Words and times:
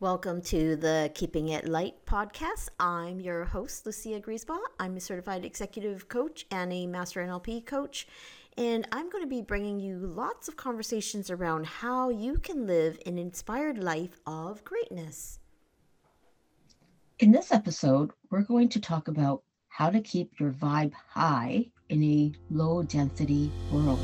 Welcome 0.00 0.42
to 0.42 0.74
the 0.74 1.12
Keeping 1.14 1.50
It 1.50 1.68
Light 1.68 2.04
podcast. 2.04 2.68
I'm 2.80 3.20
your 3.20 3.44
host, 3.44 3.86
Lucia 3.86 4.20
Griesbaugh. 4.20 4.58
I'm 4.80 4.96
a 4.96 5.00
certified 5.00 5.44
executive 5.44 6.08
coach 6.08 6.46
and 6.50 6.72
a 6.72 6.88
master 6.88 7.24
NLP 7.24 7.64
coach. 7.64 8.08
And 8.58 8.88
I'm 8.90 9.08
going 9.08 9.22
to 9.22 9.30
be 9.30 9.40
bringing 9.40 9.78
you 9.78 9.98
lots 9.98 10.48
of 10.48 10.56
conversations 10.56 11.30
around 11.30 11.66
how 11.66 12.08
you 12.08 12.38
can 12.38 12.66
live 12.66 12.98
an 13.06 13.18
inspired 13.18 13.78
life 13.78 14.18
of 14.26 14.64
greatness. 14.64 15.38
In 17.20 17.30
this 17.30 17.52
episode, 17.52 18.10
we're 18.32 18.42
going 18.42 18.70
to 18.70 18.80
talk 18.80 19.06
about 19.06 19.44
how 19.68 19.90
to 19.90 20.00
keep 20.00 20.40
your 20.40 20.50
vibe 20.50 20.92
high 20.92 21.66
in 21.88 22.02
a 22.02 22.32
low 22.50 22.82
density 22.82 23.48
world. 23.70 24.00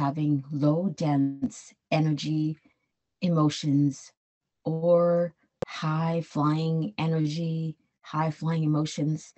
Having 0.00 0.42
low 0.50 0.88
dense 0.96 1.74
energy, 1.90 2.56
emotions, 3.20 4.12
or 4.64 5.34
high 5.66 6.22
flying 6.22 6.94
energy, 6.96 7.76
high 8.00 8.30
flying 8.30 8.64
emotions. 8.64 9.34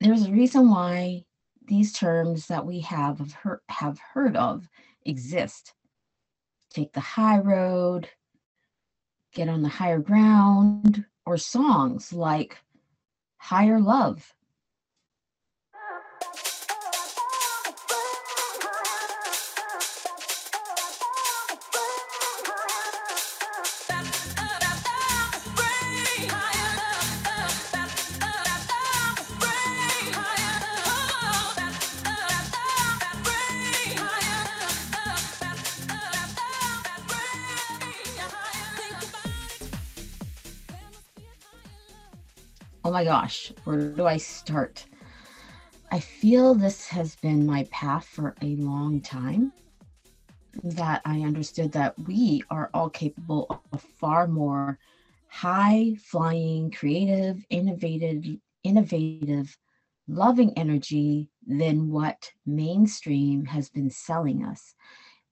There's 0.00 0.26
a 0.26 0.32
reason 0.32 0.70
why 0.70 1.22
these 1.64 1.92
terms 1.92 2.48
that 2.48 2.66
we 2.66 2.80
have 2.80 3.36
have 3.68 4.00
heard, 4.12 4.36
of 4.36 4.68
exist. 5.04 5.72
Take 6.74 6.92
the 6.92 7.00
high 7.00 7.38
road, 7.38 8.08
get 9.32 9.48
on 9.48 9.62
the 9.62 9.68
higher 9.68 10.00
ground, 10.00 11.04
or 11.24 11.36
songs 11.36 12.12
like 12.12 12.58
Higher 13.36 13.78
Love 13.78 14.34
my 43.00 43.04
gosh, 43.04 43.50
where 43.64 43.78
do 43.78 44.04
I 44.06 44.18
start? 44.18 44.84
I 45.90 46.00
feel 46.00 46.54
this 46.54 46.86
has 46.88 47.16
been 47.16 47.46
my 47.46 47.66
path 47.70 48.04
for 48.04 48.34
a 48.42 48.56
long 48.56 49.00
time. 49.00 49.54
That 50.62 51.00
I 51.06 51.22
understood 51.22 51.72
that 51.72 51.98
we 51.98 52.42
are 52.50 52.68
all 52.74 52.90
capable 52.90 53.62
of 53.72 53.80
far 53.80 54.26
more 54.26 54.78
high 55.28 55.94
flying, 56.04 56.70
creative, 56.72 57.42
innovative, 57.48 58.22
innovative, 58.64 59.56
loving 60.06 60.52
energy 60.58 61.30
than 61.46 61.90
what 61.90 62.30
mainstream 62.44 63.46
has 63.46 63.70
been 63.70 63.88
selling 63.88 64.44
us. 64.44 64.74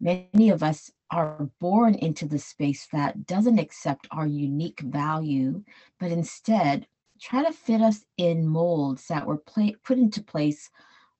Many 0.00 0.48
of 0.48 0.62
us 0.62 0.90
are 1.10 1.50
born 1.60 1.96
into 1.96 2.24
the 2.24 2.38
space 2.38 2.88
that 2.94 3.26
doesn't 3.26 3.58
accept 3.58 4.08
our 4.10 4.26
unique 4.26 4.80
value, 4.80 5.62
but 6.00 6.10
instead 6.10 6.86
try 7.20 7.44
to 7.44 7.52
fit 7.52 7.80
us 7.80 8.04
in 8.16 8.46
molds 8.46 9.06
that 9.08 9.26
were 9.26 9.38
put 9.38 9.98
into 9.98 10.22
place 10.22 10.70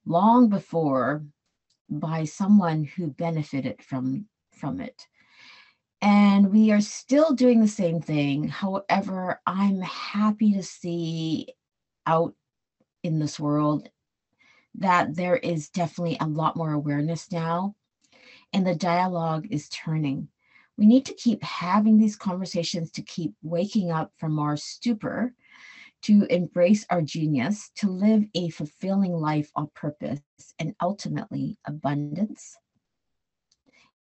long 0.06 0.48
before 0.48 1.25
by 1.91 2.25
someone 2.25 2.84
who 2.84 3.09
benefited 3.09 3.82
from 3.82 4.26
from 4.53 4.81
it. 4.81 5.06
And 6.00 6.53
we 6.53 6.70
are 6.70 6.81
still 6.81 7.34
doing 7.34 7.60
the 7.60 7.69
same 7.69 8.00
thing. 8.00 8.48
However 8.48 9.41
i'm 9.47 9.81
happy 9.81 10.54
to 10.54 10.62
see 10.62 11.54
out 12.06 12.34
in 13.03 13.19
this 13.19 13.38
world 13.38 13.88
that 14.75 15.14
there 15.14 15.37
is 15.37 15.70
definitely 15.70 16.16
a 16.20 16.26
lot 16.26 16.56
more 16.56 16.72
awareness 16.72 17.31
now 17.32 17.75
and 18.53 18.66
the 18.66 18.75
dialogue 18.75 19.47
is 19.50 19.69
turning. 19.69 20.28
We 20.76 20.87
need 20.87 21.04
to 21.06 21.14
keep 21.14 21.42
having 21.42 21.98
these 21.98 22.16
conversations 22.16 22.91
to 22.92 23.03
keep 23.03 23.34
waking 23.42 23.91
up 23.91 24.12
from 24.16 24.38
our 24.38 24.56
stupor 24.56 25.34
to 26.03 26.25
embrace 26.31 26.86
our 26.91 27.03
genius, 27.03 27.70
to 27.76 27.88
live 27.88 28.25
a 28.34 28.50
fulfilling 28.50 29.12
life 29.12 29.50
on 29.56 29.69
purpose, 29.75 30.20
and 30.59 30.75
ultimately 30.81 31.59
abundance. 31.66 32.56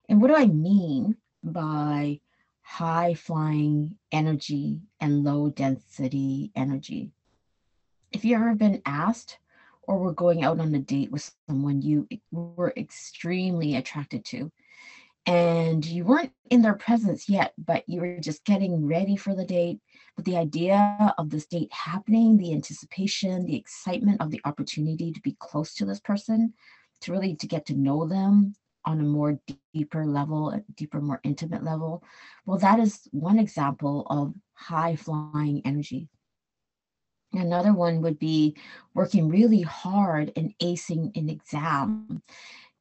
And 0.08 0.20
what 0.20 0.28
do 0.28 0.36
I 0.36 0.46
mean 0.46 1.16
by 1.42 2.20
high 2.62 3.14
flying 3.14 3.96
energy 4.12 4.80
and 5.00 5.24
low 5.24 5.50
density 5.50 6.50
energy? 6.54 7.12
If 8.12 8.24
you've 8.24 8.40
ever 8.40 8.54
been 8.54 8.82
asked 8.86 9.38
or 9.82 9.98
were 9.98 10.12
going 10.12 10.44
out 10.44 10.60
on 10.60 10.74
a 10.74 10.78
date 10.78 11.10
with 11.10 11.30
someone 11.48 11.82
you 11.82 12.08
were 12.30 12.72
extremely 12.76 13.76
attracted 13.76 14.24
to, 14.26 14.50
and 15.26 15.84
you 15.84 16.04
weren't 16.04 16.32
in 16.50 16.62
their 16.62 16.74
presence 16.74 17.28
yet, 17.28 17.52
but 17.58 17.86
you 17.86 18.00
were 18.00 18.18
just 18.18 18.44
getting 18.44 18.86
ready 18.86 19.14
for 19.14 19.34
the 19.34 19.44
date. 19.44 19.78
But 20.18 20.24
the 20.24 20.36
idea 20.36 21.14
of 21.16 21.30
this 21.30 21.46
date 21.46 21.72
happening, 21.72 22.36
the 22.36 22.52
anticipation, 22.52 23.46
the 23.46 23.54
excitement 23.54 24.20
of 24.20 24.32
the 24.32 24.40
opportunity 24.44 25.12
to 25.12 25.20
be 25.20 25.36
close 25.38 25.74
to 25.74 25.84
this 25.84 26.00
person, 26.00 26.54
to 27.02 27.12
really 27.12 27.36
to 27.36 27.46
get 27.46 27.64
to 27.66 27.74
know 27.74 28.04
them 28.04 28.56
on 28.84 28.98
a 28.98 29.04
more 29.04 29.38
deeper 29.72 30.04
level, 30.04 30.50
a 30.50 30.60
deeper, 30.74 31.00
more 31.00 31.20
intimate 31.22 31.62
level. 31.62 32.02
Well, 32.46 32.58
that 32.58 32.80
is 32.80 33.06
one 33.12 33.38
example 33.38 34.08
of 34.10 34.34
high 34.54 34.96
flying 34.96 35.62
energy. 35.64 36.08
Another 37.32 37.72
one 37.72 38.02
would 38.02 38.18
be 38.18 38.56
working 38.94 39.28
really 39.28 39.62
hard 39.62 40.32
and 40.34 40.52
acing 40.60 41.16
an 41.16 41.30
exam 41.30 42.22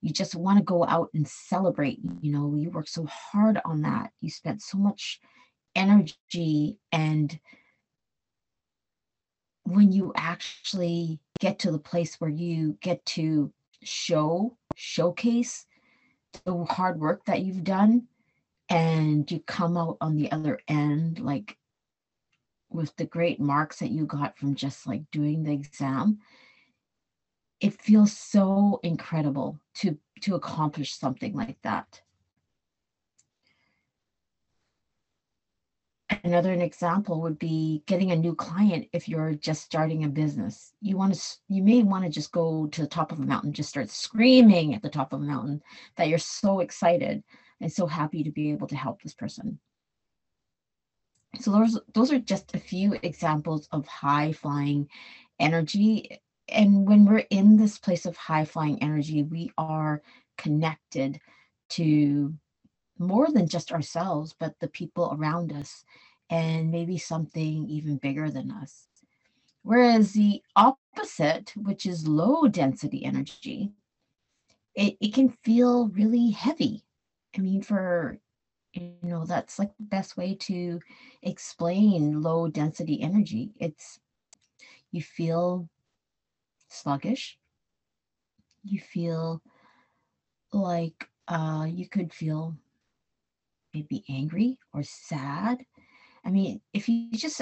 you 0.02 0.14
just 0.14 0.36
want 0.36 0.58
to 0.60 0.64
go 0.64 0.86
out 0.86 1.10
and 1.16 1.28
celebrate 1.28 2.00
you 2.22 2.32
know 2.32 2.56
you 2.56 2.70
work 2.70 2.88
so 2.88 3.06
hard 3.08 3.60
on 3.66 3.82
that 3.82 4.12
you 4.22 4.30
spent 4.30 4.62
so 4.62 4.78
much 4.78 5.20
energy 5.78 6.80
and 6.92 7.40
when 9.64 9.92
you 9.92 10.12
actually 10.16 11.20
get 11.40 11.60
to 11.60 11.72
the 11.72 11.80
place 11.80 12.20
where 12.20 12.30
you 12.30 12.78
get 12.82 13.06
to 13.06 13.52
show 13.84 14.58
showcase 14.76 15.66
the 16.46 16.66
hard 16.66 17.00
work 17.00 17.24
that 17.26 17.42
you've 17.42 17.64
done 17.64 18.08
and 18.70 19.30
you 19.32 19.40
come 19.42 19.78
out 19.78 19.98
on 20.02 20.16
the 20.16 20.32
other 20.32 20.60
end 20.68 21.20
like 21.20 21.58
with 22.70 22.96
the 22.98 23.06
great 23.06 23.40
marks 23.40 23.80
that 23.80 23.92
you 23.92 24.06
got 24.06 24.38
from 24.38 24.56
just 24.56 24.88
like 24.88 25.10
doing 25.12 25.44
the 25.44 25.54
exam 25.54 26.18
it 27.60 27.80
feels 27.82 28.12
so 28.12 28.80
incredible 28.84 29.60
to 29.74 29.98
to 30.22 30.36
accomplish 30.36 30.94
something 30.94 31.34
like 31.34 31.58
that 31.62 32.02
another 36.24 36.52
an 36.54 36.62
example 36.62 37.22
would 37.22 37.38
be 37.38 37.84
getting 37.86 38.12
a 38.12 38.16
new 38.16 38.34
client 38.36 38.88
if 38.94 39.08
you're 39.08 39.34
just 39.34 39.64
starting 39.64 40.04
a 40.04 40.10
business. 40.10 40.74
You 40.82 40.98
want 40.98 41.16
to 41.16 41.38
you 41.50 41.64
may 41.64 41.84
want 41.84 42.06
to 42.06 42.10
just 42.10 42.32
go 42.32 42.68
to 42.68 42.82
the 42.82 42.88
top 42.88 43.12
of 43.12 43.20
a 43.20 43.26
mountain 43.26 43.54
just 43.54 43.70
start 43.70 43.90
screaming 43.90 44.74
at 44.74 44.82
the 44.82 44.90
top 44.90 45.14
of 45.14 45.22
a 45.22 45.26
mountain 45.26 45.62
that 45.96 46.08
you're 46.08 46.18
so 46.18 46.60
excited 46.62 47.24
and 47.60 47.72
so 47.72 47.88
happy 47.88 48.24
to 48.24 48.32
be 48.32 48.52
able 48.52 48.68
to 48.68 48.76
help 48.76 49.02
this 49.02 49.14
person. 49.14 49.60
So 51.40 51.52
those 51.52 51.80
those 51.94 52.12
are 52.12 52.20
just 52.20 52.56
a 52.56 52.60
few 52.60 52.94
examples 53.04 53.68
of 53.72 53.86
high 53.88 54.32
flying 54.32 54.90
energy 55.40 56.20
and 56.50 56.88
when 56.88 57.06
we're 57.06 57.26
in 57.30 57.58
this 57.58 57.78
place 57.78 58.06
of 58.06 58.16
high 58.16 58.46
flying 58.46 58.82
energy, 58.82 59.24
we 59.24 59.52
are 59.58 60.02
connected 60.38 61.20
to 61.70 62.34
more 63.00 63.30
than 63.32 63.48
just 63.48 63.72
ourselves, 63.72 64.34
but 64.40 64.56
the 64.60 64.68
people 64.68 65.16
around 65.18 65.52
us, 65.52 65.84
and 66.30 66.72
maybe 66.72 66.98
something 66.98 67.68
even 67.70 67.98
bigger 67.98 68.30
than 68.30 68.52
us. 68.52 68.88
Whereas 69.64 70.14
the 70.14 70.42
opposite, 70.56 71.54
which 71.56 71.86
is 71.86 72.08
low 72.08 72.48
density 72.48 73.06
energy, 73.06 73.74
it, 74.76 74.98
it 75.00 75.14
can 75.14 75.30
feel 75.44 75.88
really 75.90 76.32
heavy. 76.32 76.84
I 77.38 77.42
mean, 77.42 77.62
for 77.62 78.20
you 78.74 78.96
know, 79.04 79.26
that's 79.26 79.60
like 79.60 79.76
the 79.78 79.84
best 79.84 80.18
way 80.18 80.36
to 80.36 80.80
explain 81.24 82.22
low 82.22 82.48
density 82.48 83.02
energy. 83.02 83.52
It's 83.60 84.00
you 84.92 85.02
feel 85.02 85.70
sluggish. 86.68 87.38
You 88.64 88.80
feel 88.80 89.42
like 90.54 91.10
uh, 91.28 91.66
you 91.70 91.88
could 91.88 92.14
feel 92.14 92.56
maybe 93.74 94.04
angry 94.10 94.58
or 94.74 94.84
sad. 94.84 95.66
I 96.28 96.30
mean, 96.30 96.60
if 96.74 96.90
you 96.90 97.10
just 97.14 97.42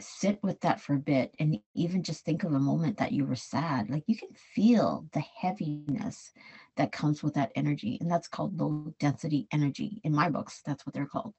sit 0.00 0.38
with 0.44 0.60
that 0.60 0.80
for 0.80 0.94
a 0.94 0.98
bit 0.98 1.34
and 1.40 1.58
even 1.74 2.04
just 2.04 2.24
think 2.24 2.44
of 2.44 2.52
a 2.52 2.60
moment 2.60 2.98
that 2.98 3.10
you 3.10 3.24
were 3.24 3.34
sad, 3.34 3.90
like 3.90 4.04
you 4.06 4.16
can 4.16 4.28
feel 4.32 5.06
the 5.12 5.24
heaviness 5.40 6.30
that 6.76 6.92
comes 6.92 7.20
with 7.20 7.34
that 7.34 7.50
energy. 7.56 7.98
And 8.00 8.08
that's 8.08 8.28
called 8.28 8.60
low 8.60 8.94
density 9.00 9.48
energy. 9.52 10.00
In 10.04 10.14
my 10.14 10.28
books, 10.28 10.62
that's 10.64 10.86
what 10.86 10.94
they're 10.94 11.06
called. 11.06 11.34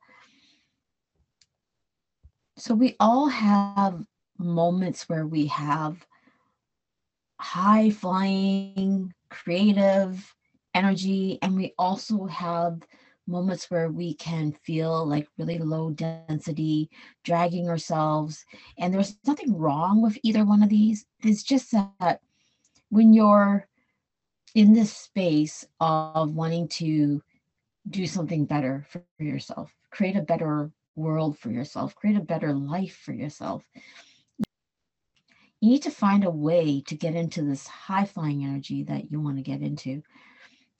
So 2.57 2.73
we 2.75 2.97
all 2.99 3.29
have 3.29 4.03
moments 4.37 5.07
where 5.07 5.25
we 5.25 5.45
have 5.47 6.05
high 7.39 7.91
flying, 7.91 9.13
creative 9.29 10.35
energy, 10.73 11.39
and 11.41 11.55
we 11.55 11.73
also 11.77 12.25
have 12.25 12.81
moments 13.29 13.69
where 13.69 13.89
we 13.89 14.13
can 14.15 14.51
feel 14.51 15.05
like 15.05 15.27
really 15.37 15.59
low 15.59 15.91
density, 15.91 16.89
dragging 17.23 17.69
ourselves. 17.69 18.43
And 18.77 18.93
there's 18.93 19.17
nothing 19.25 19.57
wrong 19.57 20.01
with 20.01 20.17
either 20.23 20.43
one 20.43 20.63
of 20.63 20.69
these. 20.69 21.05
It's 21.23 21.43
just 21.43 21.71
that 21.71 22.19
when 22.89 23.13
you're 23.13 23.67
in 24.55 24.73
this 24.73 24.91
space 24.91 25.65
of 25.79 26.33
wanting 26.33 26.67
to 26.67 27.21
do 27.89 28.07
something 28.07 28.45
better 28.45 28.85
for 28.89 29.03
yourself, 29.19 29.73
create 29.91 30.15
a 30.15 30.21
better 30.21 30.71
world 30.95 31.37
for 31.37 31.49
yourself, 31.49 31.95
create 31.95 32.17
a 32.17 32.21
better 32.21 32.53
life 32.53 32.97
for 32.97 33.13
yourself. 33.13 33.63
You 35.61 35.71
need 35.71 35.83
to 35.83 35.91
find 35.91 36.23
a 36.23 36.29
way 36.29 36.81
to 36.87 36.95
get 36.95 37.15
into 37.15 37.43
this 37.43 37.67
high 37.67 38.05
flying 38.05 38.43
energy 38.43 38.83
that 38.83 39.11
you 39.11 39.19
want 39.19 39.37
to 39.37 39.43
get 39.43 39.61
into 39.61 40.01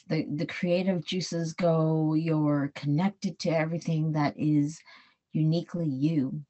the, 0.09 0.25
the 0.35 0.45
creative 0.45 1.05
juices 1.05 1.53
go, 1.53 2.15
you're 2.15 2.71
connected 2.75 3.37
to 3.39 3.49
everything 3.49 4.11
that 4.13 4.33
is 4.37 4.79
uniquely 5.31 5.87
you. 5.87 6.41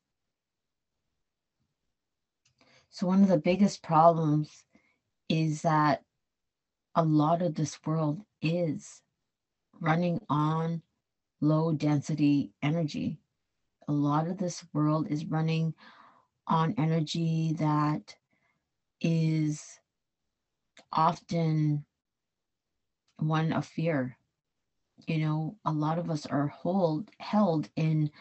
So, 2.89 3.05
one 3.05 3.21
of 3.21 3.27
the 3.27 3.37
biggest 3.37 3.83
problems 3.83 4.63
is 5.27 5.61
that 5.61 6.01
a 6.95 7.03
lot 7.03 7.41
of 7.41 7.53
this 7.53 7.77
world 7.85 8.21
is 8.41 9.01
running 9.79 10.19
on 10.29 10.81
low 11.41 11.73
density 11.73 12.51
energy. 12.61 13.19
A 13.87 13.91
lot 13.93 14.27
of 14.27 14.37
this 14.37 14.65
world 14.73 15.07
is 15.09 15.25
running 15.25 15.73
on 16.47 16.73
energy 16.77 17.55
that 17.59 18.15
is 19.01 19.79
often 20.91 21.85
one 23.19 23.53
of 23.53 23.65
fear. 23.65 24.17
You 25.07 25.19
know, 25.19 25.57
a 25.65 25.71
lot 25.71 25.97
of 25.97 26.09
us 26.09 26.25
are 26.25 26.47
hold 26.47 27.09
held 27.19 27.69
in 27.75 28.11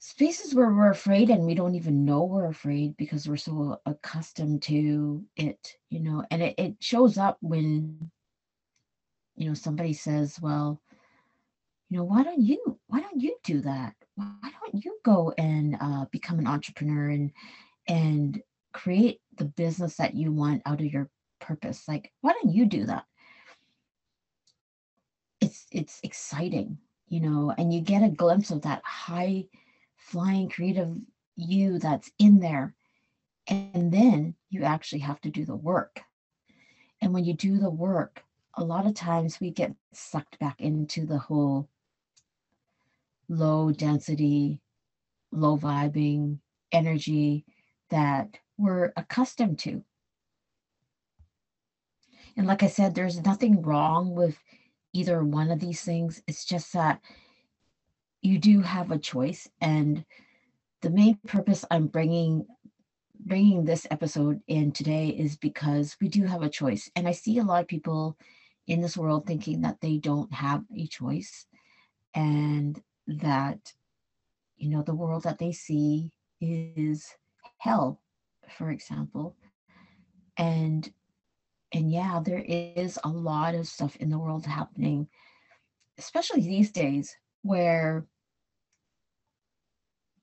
spaces 0.00 0.54
where 0.54 0.72
we're 0.72 0.90
afraid 0.90 1.28
and 1.28 1.44
we 1.44 1.54
don't 1.54 1.74
even 1.74 2.06
know 2.06 2.24
we're 2.24 2.46
afraid 2.46 2.96
because 2.96 3.28
we're 3.28 3.36
so 3.36 3.78
accustomed 3.84 4.62
to 4.62 5.22
it, 5.36 5.76
you 5.90 6.00
know, 6.00 6.24
and 6.30 6.42
it, 6.42 6.54
it 6.58 6.74
shows 6.80 7.18
up 7.18 7.36
when, 7.42 8.10
you 9.36 9.46
know, 9.46 9.54
somebody 9.54 9.92
says, 9.92 10.40
well, 10.40 10.80
you 11.90 11.98
know, 11.98 12.04
why 12.04 12.22
don't 12.22 12.40
you, 12.40 12.78
why 12.86 13.00
don't 13.00 13.20
you 13.20 13.36
do 13.44 13.60
that? 13.60 13.94
Why 14.14 14.26
don't 14.42 14.82
you 14.82 14.98
go 15.04 15.34
and 15.36 15.76
uh, 15.78 16.06
become 16.10 16.38
an 16.38 16.46
entrepreneur 16.46 17.10
and, 17.10 17.30
and 17.86 18.40
create 18.72 19.20
the 19.36 19.44
business 19.44 19.96
that 19.96 20.14
you 20.14 20.32
want 20.32 20.62
out 20.64 20.80
of 20.80 20.86
your 20.86 21.10
purpose? 21.40 21.86
Like, 21.86 22.10
why 22.22 22.32
don't 22.32 22.54
you 22.54 22.64
do 22.64 22.86
that? 22.86 23.04
It's 25.70 26.00
exciting 26.02 26.78
you 27.08 27.20
know 27.20 27.52
and 27.58 27.72
you 27.72 27.80
get 27.80 28.02
a 28.02 28.08
glimpse 28.08 28.50
of 28.50 28.62
that 28.62 28.82
high 28.84 29.44
flying 29.96 30.48
creative 30.48 30.96
you 31.36 31.78
that's 31.78 32.10
in 32.18 32.40
there. 32.40 32.74
And 33.48 33.92
then 33.92 34.34
you 34.48 34.62
actually 34.62 35.00
have 35.00 35.20
to 35.22 35.30
do 35.30 35.44
the 35.44 35.56
work. 35.56 36.00
And 37.00 37.12
when 37.12 37.24
you 37.24 37.34
do 37.34 37.58
the 37.58 37.70
work 37.70 38.22
a 38.56 38.64
lot 38.64 38.84
of 38.84 38.94
times 38.94 39.38
we 39.40 39.50
get 39.50 39.72
sucked 39.92 40.36
back 40.40 40.60
into 40.60 41.06
the 41.06 41.18
whole 41.18 41.68
low 43.28 43.70
density 43.70 44.60
low 45.30 45.56
vibing 45.56 46.38
energy 46.72 47.44
that 47.90 48.36
we're 48.58 48.92
accustomed 48.96 49.60
to. 49.60 49.84
And 52.36 52.46
like 52.48 52.64
i 52.64 52.66
said 52.66 52.94
there's 52.94 53.24
nothing 53.24 53.62
wrong 53.62 54.14
with 54.14 54.36
either 54.92 55.24
one 55.24 55.50
of 55.50 55.60
these 55.60 55.82
things. 55.82 56.22
It's 56.26 56.44
just 56.44 56.72
that 56.72 57.00
you 58.22 58.38
do 58.38 58.60
have 58.60 58.90
a 58.90 58.98
choice 58.98 59.48
and 59.60 60.04
the 60.82 60.90
main 60.90 61.18
purpose 61.26 61.64
I'm 61.70 61.86
bringing 61.86 62.46
bringing 63.22 63.64
this 63.64 63.86
episode 63.90 64.40
in 64.48 64.72
today 64.72 65.08
is 65.08 65.36
because 65.36 65.96
we 66.00 66.08
do 66.08 66.24
have 66.24 66.42
a 66.42 66.48
choice 66.48 66.90
and 66.96 67.06
I 67.06 67.12
see 67.12 67.38
a 67.38 67.44
lot 67.44 67.60
of 67.60 67.68
people 67.68 68.16
in 68.66 68.80
this 68.80 68.96
world 68.96 69.26
thinking 69.26 69.60
that 69.60 69.80
they 69.82 69.98
don't 69.98 70.32
have 70.32 70.64
a 70.74 70.86
choice 70.86 71.46
and 72.14 72.80
that 73.06 73.74
you 74.56 74.70
know 74.70 74.82
the 74.82 74.94
world 74.94 75.24
that 75.24 75.38
they 75.38 75.52
see 75.52 76.12
is 76.40 77.14
hell 77.58 78.00
for 78.48 78.70
example 78.70 79.36
and 80.38 80.90
and 81.72 81.92
yeah, 81.92 82.20
there 82.24 82.44
is 82.46 82.98
a 83.04 83.08
lot 83.08 83.54
of 83.54 83.66
stuff 83.66 83.96
in 83.96 84.10
the 84.10 84.18
world 84.18 84.46
happening, 84.46 85.08
especially 85.98 86.40
these 86.42 86.70
days, 86.70 87.16
where, 87.42 88.06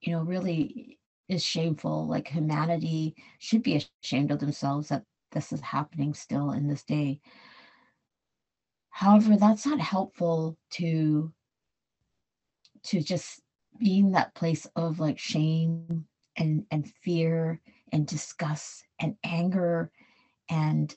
you 0.01 0.11
know, 0.11 0.21
really 0.21 0.99
is 1.29 1.44
shameful. 1.44 2.07
Like 2.07 2.27
humanity 2.27 3.15
should 3.39 3.63
be 3.63 3.75
ashamed 3.75 4.31
of 4.31 4.39
themselves 4.39 4.89
that 4.89 5.03
this 5.31 5.51
is 5.53 5.61
happening 5.61 6.13
still 6.13 6.51
in 6.51 6.67
this 6.67 6.83
day. 6.83 7.19
However, 8.89 9.38
that's 9.38 9.65
not 9.65 9.79
helpful 9.79 10.57
to 10.71 11.33
to 12.83 13.01
just 13.01 13.41
be 13.79 13.99
in 13.99 14.11
that 14.11 14.33
place 14.35 14.65
of 14.75 14.99
like 14.99 15.19
shame 15.19 16.05
and 16.38 16.65
and 16.71 16.88
fear 17.03 17.61
and 17.91 18.05
disgust 18.07 18.85
and 18.99 19.16
anger 19.23 19.92
and 20.49 20.95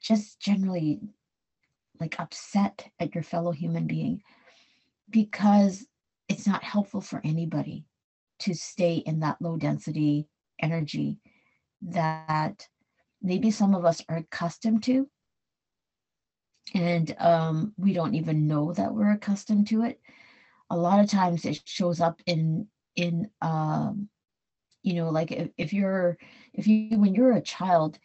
just 0.00 0.40
generally 0.40 1.00
like 2.00 2.18
upset 2.18 2.88
at 3.00 3.14
your 3.14 3.24
fellow 3.24 3.52
human 3.52 3.86
being 3.86 4.22
because 5.10 5.86
it's 6.28 6.46
not 6.46 6.62
helpful 6.62 7.00
for 7.00 7.20
anybody 7.24 7.84
to 8.40 8.54
stay 8.54 8.96
in 8.96 9.20
that 9.20 9.40
low 9.40 9.56
density 9.56 10.28
energy 10.60 11.18
that 11.82 12.66
maybe 13.22 13.50
some 13.50 13.74
of 13.74 13.84
us 13.84 14.02
are 14.08 14.18
accustomed 14.18 14.82
to. 14.84 15.08
And 16.74 17.14
um, 17.18 17.72
we 17.76 17.92
don't 17.92 18.14
even 18.14 18.46
know 18.46 18.72
that 18.74 18.94
we're 18.94 19.12
accustomed 19.12 19.68
to 19.68 19.84
it. 19.84 20.00
A 20.70 20.76
lot 20.76 21.00
of 21.00 21.08
times 21.08 21.44
it 21.44 21.60
shows 21.64 22.00
up 22.00 22.20
in 22.26 22.68
in 22.94 23.30
um, 23.40 24.08
you 24.82 24.94
know 24.94 25.08
like 25.08 25.32
if, 25.32 25.48
if 25.56 25.72
you're 25.72 26.18
if 26.52 26.66
you 26.66 26.98
when 26.98 27.14
you're 27.14 27.32
a 27.32 27.40
child 27.40 27.98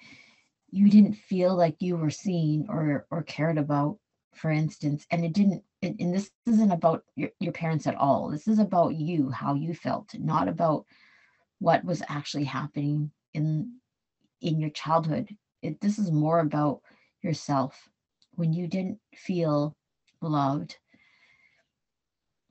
you 0.74 0.90
didn't 0.90 1.14
feel 1.14 1.56
like 1.56 1.76
you 1.80 1.96
were 1.96 2.10
seen 2.10 2.66
or 2.68 3.06
or 3.12 3.22
cared 3.22 3.60
about 3.60 4.00
for 4.34 4.50
instance 4.50 5.06
and 5.12 5.24
it 5.24 5.34
didn't 5.34 5.64
and 5.84 6.14
this 6.14 6.32
isn't 6.48 6.72
about 6.72 7.04
your, 7.16 7.30
your 7.40 7.52
parents 7.52 7.86
at 7.86 7.96
all. 7.96 8.30
This 8.30 8.48
is 8.48 8.58
about 8.58 8.96
you 8.96 9.30
how 9.30 9.54
you 9.54 9.76
felt 9.76 10.10
not 10.18 10.48
about 10.48 10.86
what 11.60 11.86
was 11.86 12.02
actually 12.10 12.46
happening 12.46 13.12
in 13.34 13.74
in 14.42 14.60
your 14.60 14.72
childhood. 14.72 15.30
It, 15.62 15.80
this 15.80 16.00
is 16.00 16.12
more 16.12 16.40
about 16.40 16.82
yourself. 17.22 17.88
When 18.32 18.52
you 18.52 18.68
didn't 18.68 19.00
feel 19.16 19.76
loved 20.22 20.78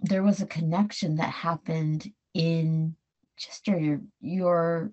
there 0.02 0.22
was 0.22 0.40
a 0.40 0.46
connection 0.46 1.16
that 1.16 1.30
happened 1.30 2.10
in 2.34 2.94
just 3.36 3.66
your 3.66 4.00
your 4.20 4.92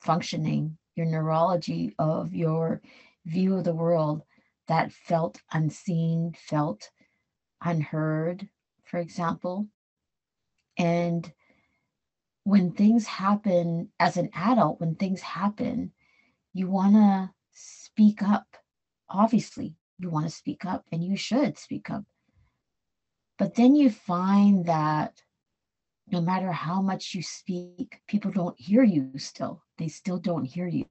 functioning 0.00 0.76
your 0.94 1.06
neurology 1.06 1.94
of 1.98 2.34
your 2.34 2.80
view 3.24 3.56
of 3.56 3.64
the 3.64 3.74
world 3.74 4.22
that 4.68 4.92
felt 4.92 5.40
unseen, 5.52 6.34
felt 6.36 6.90
unheard, 7.62 8.48
for 8.84 8.98
example. 8.98 9.68
And 10.78 11.30
when 12.44 12.72
things 12.72 13.06
happen 13.06 13.90
as 13.98 14.16
an 14.16 14.30
adult, 14.34 14.80
when 14.80 14.94
things 14.94 15.20
happen, 15.20 15.92
you 16.52 16.68
want 16.68 16.94
to 16.94 17.30
speak 17.52 18.22
up. 18.22 18.56
Obviously, 19.08 19.76
you 19.98 20.08
want 20.08 20.26
to 20.26 20.32
speak 20.32 20.64
up 20.64 20.84
and 20.90 21.04
you 21.04 21.16
should 21.16 21.58
speak 21.58 21.90
up. 21.90 22.04
But 23.38 23.54
then 23.54 23.74
you 23.74 23.90
find 23.90 24.66
that 24.66 25.20
no 26.10 26.20
matter 26.20 26.52
how 26.52 26.82
much 26.82 27.14
you 27.14 27.22
speak, 27.22 28.00
people 28.06 28.30
don't 28.30 28.58
hear 28.58 28.82
you 28.82 29.12
still 29.16 29.62
they 29.80 29.88
still 29.88 30.18
don't 30.18 30.44
hear 30.44 30.68
you. 30.68 30.86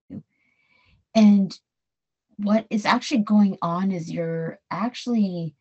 And 1.15 1.57
what 2.37 2.65
is 2.69 2.85
actually 2.85 3.21
going 3.21 3.57
on 3.61 3.91
is 3.91 4.11
you're 4.11 4.59
actually 4.71 5.55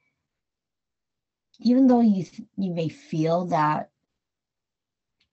even 1.61 1.89
though 1.89 2.01
you 2.01 2.25
you 2.57 2.73
may 2.73 2.89
feel 2.89 3.47
that 3.47 3.91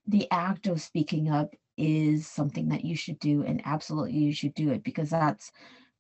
the 0.08 0.28
act 0.32 0.68
of 0.68 0.82
speaking 0.82 1.30
up 1.30 1.54
is 1.78 2.28
something 2.28 2.70
that 2.70 2.86
you 2.86 2.96
should 2.96 3.20
do 3.20 3.44
and 3.44 3.62
absolutely 3.66 4.18
you 4.18 4.34
should 4.34 4.54
do 4.54 4.72
it 4.72 4.84
because 4.84 5.10
that's 5.10 5.52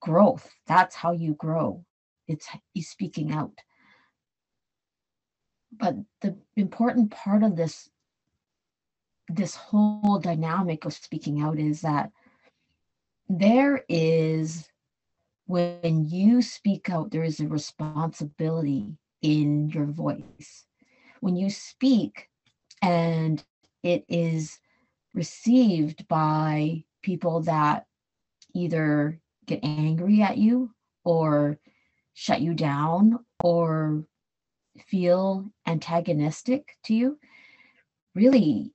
growth. 0.01 0.49
That's 0.67 0.95
how 0.95 1.11
you 1.11 1.33
grow. 1.35 1.83
It's 2.27 2.47
speaking 2.79 3.31
out. 3.31 3.53
But 5.77 5.95
the 6.21 6.37
important 6.55 7.11
part 7.11 7.43
of 7.43 7.55
this 7.55 7.89
this 9.27 9.55
whole 9.55 10.19
dynamic 10.19 10.85
of 10.85 10.93
speaking 10.93 11.41
out 11.41 11.57
is 11.57 11.81
that 11.81 12.11
there 13.27 13.83
is 13.89 14.69
when 15.47 16.07
you 16.09 16.41
speak 16.41 16.89
out 16.89 17.11
there 17.11 17.23
is 17.23 17.39
a 17.39 17.47
responsibility 17.47 18.97
in 19.21 19.69
your 19.69 19.85
voice. 19.85 20.65
When 21.21 21.35
you 21.35 21.49
speak 21.49 22.29
and 22.81 23.43
it 23.83 24.05
is 24.07 24.59
received 25.13 26.07
by 26.07 26.83
people 27.01 27.41
that 27.41 27.85
either 28.53 29.19
get 29.45 29.59
angry 29.63 30.21
at 30.21 30.37
you 30.37 30.71
or 31.03 31.59
shut 32.13 32.41
you 32.41 32.53
down 32.53 33.19
or 33.43 34.05
feel 34.87 35.51
antagonistic 35.67 36.77
to 36.83 36.93
you 36.93 37.19
really 38.13 38.74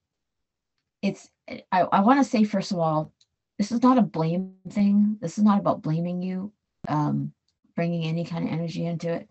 it's 1.02 1.28
i, 1.73 1.83
I 1.83 2.00
want 2.00 2.19
to 2.19 2.30
say 2.30 2.45
first 2.45 2.73
of 2.73 2.78
all 2.78 3.12
this 3.61 3.73
is 3.73 3.83
not 3.83 3.99
a 3.99 4.02
blame 4.02 4.54
thing. 4.71 5.19
This 5.21 5.37
is 5.37 5.45
not 5.45 5.59
about 5.59 5.83
blaming 5.83 6.23
you 6.23 6.50
um, 6.88 7.33
bringing 7.76 8.04
any 8.04 8.25
kind 8.25 8.42
of 8.47 8.50
energy 8.50 8.87
into 8.87 9.12
it. 9.12 9.28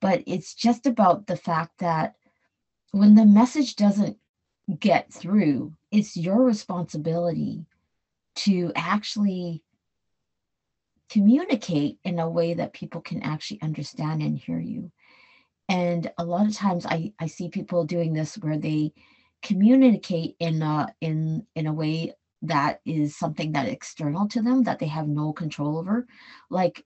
But 0.00 0.22
it's 0.26 0.54
just 0.54 0.84
about 0.84 1.26
the 1.26 1.36
fact 1.36 1.78
that 1.78 2.16
when 2.90 3.14
the 3.14 3.24
message 3.24 3.76
doesn't 3.76 4.18
get 4.78 5.10
through 5.10 5.72
it's 5.90 6.18
your 6.18 6.42
responsibility 6.42 7.64
to 8.34 8.72
actually 8.74 9.62
communicate 11.08 11.98
in 12.04 12.18
a 12.18 12.28
way 12.28 12.52
that 12.52 12.74
people 12.74 13.00
can 13.00 13.22
actually 13.22 13.62
understand 13.62 14.20
and 14.20 14.36
hear 14.36 14.58
you. 14.58 14.90
And 15.68 16.10
a 16.18 16.24
lot 16.24 16.46
of 16.46 16.54
times 16.54 16.84
i 16.84 17.12
i 17.18 17.26
see 17.26 17.48
people 17.48 17.84
doing 17.84 18.12
this 18.12 18.34
where 18.36 18.58
they 18.58 18.92
communicate 19.46 20.34
in 20.40 20.60
a 20.60 20.88
in 21.00 21.46
in 21.54 21.66
a 21.68 21.72
way 21.72 22.12
that 22.42 22.80
is 22.84 23.16
something 23.16 23.52
that 23.52 23.68
external 23.68 24.28
to 24.28 24.42
them 24.42 24.64
that 24.64 24.80
they 24.80 24.86
have 24.86 25.06
no 25.06 25.32
control 25.32 25.78
over. 25.78 26.06
Like 26.50 26.84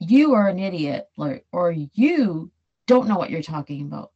you 0.00 0.34
are 0.34 0.48
an 0.48 0.58
idiot 0.58 1.06
or, 1.16 1.40
or 1.52 1.72
you 1.72 2.50
don't 2.86 3.08
know 3.08 3.16
what 3.16 3.30
you're 3.30 3.42
talking 3.42 3.82
about. 3.82 4.10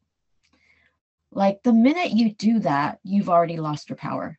Like 1.33 1.63
the 1.63 1.73
minute 1.73 2.11
you 2.11 2.35
do 2.35 2.59
that 2.61 2.99
you've 3.05 3.31
already 3.31 3.57
lost 3.57 3.89
your 3.89 3.97
power. 3.97 4.37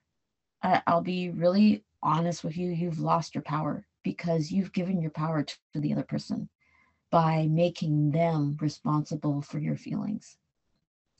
I, 0.61 0.81
i'll 0.85 1.01
be 1.01 1.29
really 1.29 1.83
honest 2.03 2.43
with 2.43 2.57
you 2.57 2.69
you've 2.69 2.99
lost 2.99 3.33
your 3.33 3.43
power 3.43 3.85
because 4.03 4.51
you've 4.51 4.73
given 4.73 5.01
your 5.01 5.11
power 5.11 5.43
to 5.43 5.79
the 5.79 5.93
other 5.93 6.03
person 6.03 6.49
by 7.11 7.47
making 7.49 8.11
them 8.11 8.57
responsible 8.59 9.41
for 9.41 9.57
your 9.57 9.75
feelings 9.75 10.37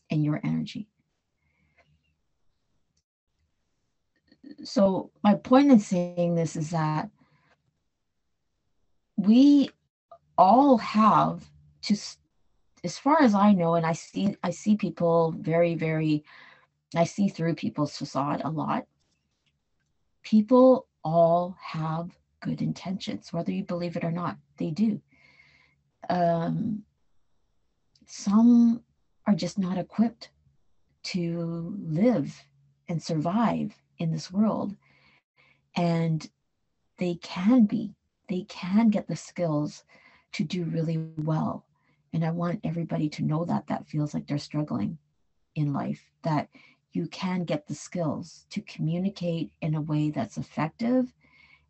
and 0.10 0.24
your 0.24 0.40
energy 0.44 0.91
so 4.64 5.12
my 5.24 5.36
point 5.36 5.72
in 5.72 5.80
saying 5.80 6.36
this 6.36 6.56
is 6.56 6.72
that 6.72 7.10
we 9.18 9.70
all 10.38 10.78
have 10.78 11.50
to 11.84 11.96
as 12.84 12.98
far 12.98 13.22
as 13.22 13.34
i 13.34 13.52
know 13.54 13.76
and 13.76 13.86
i 13.86 13.92
see 13.94 14.36
i 14.44 14.50
see 14.50 14.76
people 14.76 15.34
very 15.38 15.76
very 15.76 16.24
i 16.96 17.04
see 17.04 17.28
through 17.28 17.54
people's 17.54 17.96
facade 17.96 18.42
a 18.44 18.50
lot 18.50 18.86
people 20.24 20.88
all 21.04 21.56
have 21.62 22.10
good 22.42 22.62
intentions 22.62 23.32
whether 23.32 23.52
you 23.52 23.64
believe 23.64 23.96
it 23.96 24.04
or 24.04 24.12
not 24.12 24.38
they 24.62 24.70
do. 24.70 25.02
Um, 26.08 26.84
some 28.06 28.84
are 29.26 29.34
just 29.34 29.58
not 29.58 29.78
equipped 29.78 30.30
to 31.04 31.76
live 31.80 32.44
and 32.88 33.02
survive 33.02 33.81
in 34.02 34.12
this 34.12 34.32
world. 34.32 34.76
And 35.76 36.26
they 36.98 37.16
can 37.16 37.66
be 37.66 37.96
they 38.28 38.44
can 38.48 38.90
get 38.90 39.08
the 39.08 39.16
skills 39.16 39.84
to 40.34 40.44
do 40.44 40.64
really 40.64 40.98
well. 41.18 41.66
And 42.14 42.26
i 42.26 42.30
want 42.30 42.60
everybody 42.64 43.08
to 43.10 43.24
know 43.24 43.46
that 43.46 43.68
that 43.68 43.88
feels 43.88 44.14
like 44.14 44.28
they're 44.28 44.38
struggling 44.38 44.98
in 45.56 45.72
life 45.72 46.10
that 46.24 46.50
you 46.94 47.08
can 47.08 47.44
get 47.46 47.68
the 47.68 47.74
skills 47.74 48.46
to 48.50 48.62
communicate 48.62 49.52
in 49.62 49.76
a 49.76 49.82
way 49.82 50.10
that's 50.10 50.38
effective 50.38 51.14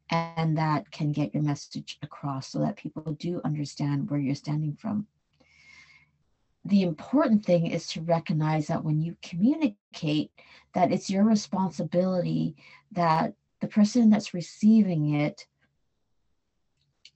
and 0.09 0.57
that 0.57 0.91
can 0.91 1.11
get 1.11 1.33
your 1.33 1.43
message 1.43 1.97
across 2.01 2.47
so 2.47 2.59
that 2.59 2.75
people 2.75 3.11
do 3.13 3.39
understand 3.43 4.09
where 4.09 4.19
you're 4.19 4.35
standing 4.35 4.75
from 4.75 5.05
the 6.65 6.83
important 6.83 7.45
thing 7.45 7.67
is 7.67 7.87
to 7.87 8.01
recognize 8.01 8.67
that 8.67 8.83
when 8.83 9.01
you 9.01 9.15
communicate 9.23 10.31
that 10.73 10.91
it's 10.91 11.09
your 11.09 11.23
responsibility 11.23 12.55
that 12.91 13.33
the 13.61 13.67
person 13.67 14.09
that's 14.09 14.33
receiving 14.33 15.15
it 15.15 15.47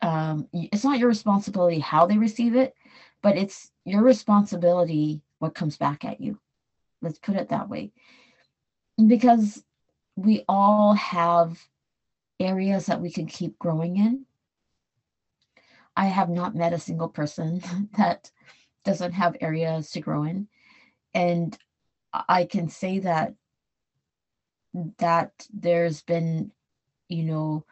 um, 0.02 0.48
it's 0.52 0.84
not 0.84 1.00
your 1.00 1.08
responsibility 1.08 1.80
how 1.80 2.06
they 2.06 2.18
receive 2.18 2.56
it 2.56 2.76
but 3.22 3.38
it's 3.38 3.72
your 3.86 4.04
responsibility 4.04 5.22
what 5.40 5.56
comes 5.56 5.78
back 5.78 6.06
at 6.06 6.22
you. 6.22 6.40
Let's 7.02 7.20
put 7.20 7.36
it 7.36 7.50
that 7.50 7.70
way. 7.70 7.92
Because 9.08 9.64
we 10.16 10.44
all 10.48 10.94
have 10.94 11.60
areas 12.40 12.86
that 12.86 13.02
we 13.02 13.12
can 13.12 13.26
keep 13.26 13.58
growing 13.60 13.98
in. 13.98 14.26
I 15.96 16.06
have 16.06 16.30
not 16.30 16.56
met 16.56 16.74
a 16.74 16.80
single 16.80 17.08
person 17.08 17.62
that 17.98 18.32
doesn't 18.86 19.14
have 19.14 19.36
areas 19.42 19.92
to 19.92 20.00
grow 20.00 20.24
in. 20.24 20.48
And 21.14 21.58
I 22.30 22.46
can 22.46 22.70
say 22.70 23.00
that 23.00 23.34
that 24.98 25.32
there's 25.54 26.02
been, 26.02 26.52
you 27.10 27.24
know, 27.24 27.66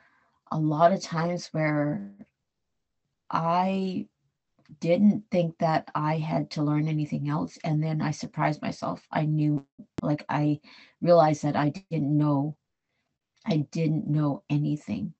a 0.52 0.58
lot 0.58 0.92
of 0.92 1.02
times 1.02 1.48
where 1.48 2.14
I 3.30 4.08
didn't 4.80 5.26
think 5.32 5.58
that 5.60 5.90
I 5.94 6.18
had 6.18 6.52
to 6.52 6.64
learn 6.64 6.88
anything 6.88 7.30
else. 7.30 7.58
And 7.64 7.84
then 7.84 8.02
I 8.02 8.12
surprised 8.12 8.62
myself. 8.62 9.06
I 9.12 9.26
knew, 9.26 9.66
like, 10.02 10.24
I 10.30 10.60
realized 11.02 11.44
that 11.44 11.56
I 11.56 11.70
didn't 11.70 12.18
know, 12.18 12.56
I 13.46 13.68
didn't 13.72 14.08
know 14.08 14.44
anything. 14.50 15.14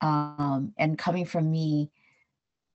Um, 0.00 0.72
and 0.78 0.98
coming 0.98 1.24
from 1.24 1.50
me, 1.50 1.90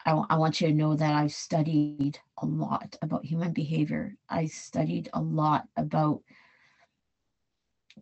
I, 0.06 0.38
want 0.38 0.62
you 0.62 0.68
to 0.68 0.74
know 0.74 0.96
that 0.96 1.16
I've 1.16 1.34
studied 1.34 2.20
a 2.38 2.46
lot 2.46 2.96
about 3.02 3.26
human 3.26 3.54
behavior. 3.54 4.16
I 4.30 4.46
studied 4.46 5.10
a 5.14 5.22
lot 5.22 5.68
about 5.78 6.22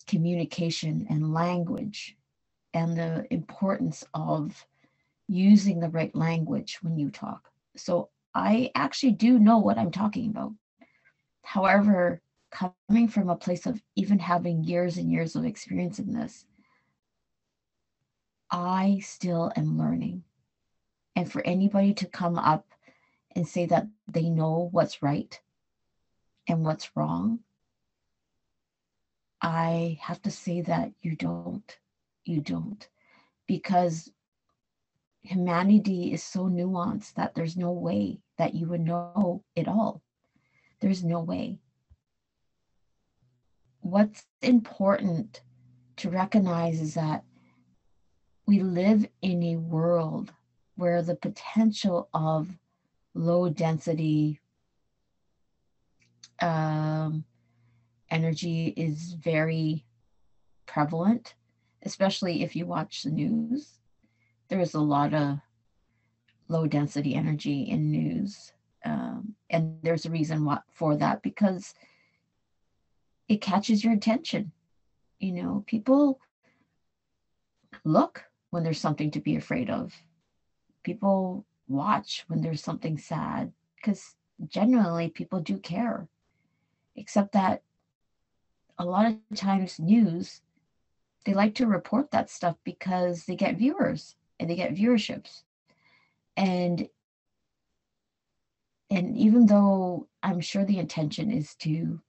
communication 0.05 1.07
and 1.09 1.33
language 1.33 2.17
and 2.73 2.97
the 2.97 3.25
importance 3.31 4.03
of 4.13 4.65
using 5.29 5.79
the 5.79 5.89
right 5.89 6.13
language 6.13 6.79
when 6.81 6.97
you 6.97 7.09
talk. 7.09 7.49
So 7.77 8.09
I 8.35 8.71
actually 8.75 9.13
do 9.13 9.39
know 9.39 9.59
what 9.59 9.77
I'm 9.77 9.91
talking 9.91 10.29
about. 10.29 10.51
However, 11.43 12.21
coming 12.51 13.07
from 13.07 13.29
a 13.29 13.35
place 13.35 13.65
of 13.65 13.81
even 13.95 14.19
having 14.19 14.63
years 14.63 14.97
and 14.97 15.09
years 15.09 15.37
of 15.37 15.45
experience 15.45 15.99
in 15.99 16.11
this, 16.11 16.45
I 18.51 18.99
still 19.01 19.51
am 19.55 19.77
learning 19.77 20.23
and 21.15 21.31
for 21.31 21.45
anybody 21.45 21.93
to 21.93 22.07
come 22.07 22.37
up 22.37 22.65
and 23.35 23.47
say 23.47 23.65
that 23.65 23.87
they 24.11 24.29
know 24.29 24.69
what's 24.71 25.01
right 25.01 25.39
and 26.47 26.63
what's 26.63 26.95
wrong, 26.95 27.39
I 29.41 29.97
have 30.01 30.21
to 30.23 30.31
say 30.31 30.61
that 30.61 30.91
you 31.01 31.15
don't. 31.15 31.77
You 32.25 32.41
don't. 32.41 32.87
Because 33.47 34.09
humanity 35.21 36.13
is 36.13 36.23
so 36.23 36.47
nuanced 36.47 37.13
that 37.13 37.35
there's 37.35 37.57
no 37.57 37.71
way 37.71 38.19
that 38.37 38.53
you 38.53 38.67
would 38.67 38.81
know 38.81 39.43
it 39.55 39.67
all. 39.67 40.01
There's 40.79 41.03
no 41.03 41.19
way. 41.21 41.59
What's 43.81 44.25
important 44.41 45.41
to 45.97 46.09
recognize 46.09 46.81
is 46.81 46.93
that 46.95 47.23
we 48.45 48.59
live 48.59 49.05
in 49.21 49.43
a 49.43 49.57
world 49.57 50.33
where 50.75 51.01
the 51.01 51.15
potential 51.15 52.09
of 52.13 52.47
low 53.13 53.49
density 53.49 54.39
um, 56.41 57.23
energy 58.09 58.73
is 58.75 59.13
very 59.13 59.85
prevalent, 60.65 61.35
especially 61.83 62.43
if 62.43 62.55
you 62.55 62.65
watch 62.65 63.03
the 63.03 63.11
news. 63.11 63.79
There's 64.49 64.73
a 64.73 64.79
lot 64.79 65.13
of 65.13 65.39
low 66.47 66.67
density 66.67 67.15
energy 67.15 67.63
in 67.63 67.91
news. 67.91 68.51
Um, 68.85 69.35
and 69.49 69.77
there's 69.81 70.05
a 70.05 70.11
reason 70.11 70.43
what, 70.43 70.63
for 70.73 70.95
that 70.97 71.21
because 71.21 71.73
it 73.27 73.41
catches 73.41 73.83
your 73.83 73.93
attention. 73.93 74.51
You 75.19 75.31
know, 75.31 75.63
people 75.65 76.19
look 77.85 78.25
when 78.49 78.63
there's 78.63 78.79
something 78.79 79.11
to 79.11 79.21
be 79.21 79.35
afraid 79.35 79.69
of. 79.69 79.93
People 80.83 81.45
watch 81.67 82.23
when 82.27 82.41
there's 82.41 82.63
something 82.63 82.97
sad 82.97 83.51
because 83.75 84.15
genuinely 84.47 85.09
people 85.09 85.39
do 85.39 85.57
care. 85.57 86.07
Except 86.95 87.31
that 87.31 87.61
a 88.77 88.85
lot 88.85 89.05
of 89.05 89.37
times 89.37 89.79
news 89.79 90.41
they 91.25 91.33
like 91.33 91.55
to 91.55 91.67
report 91.67 92.11
that 92.11 92.29
stuff 92.29 92.55
because 92.63 93.25
they 93.25 93.35
get 93.35 93.57
viewers 93.57 94.15
and 94.39 94.49
they 94.49 94.55
get 94.55 94.75
viewerships 94.75 95.43
and 96.35 96.87
and 98.89 99.15
even 99.15 99.45
though 99.45 100.07
i'm 100.21 100.39
sure 100.39 100.65
the 100.65 100.79
intention 100.79 101.31
is 101.31 101.55
to 101.55 102.01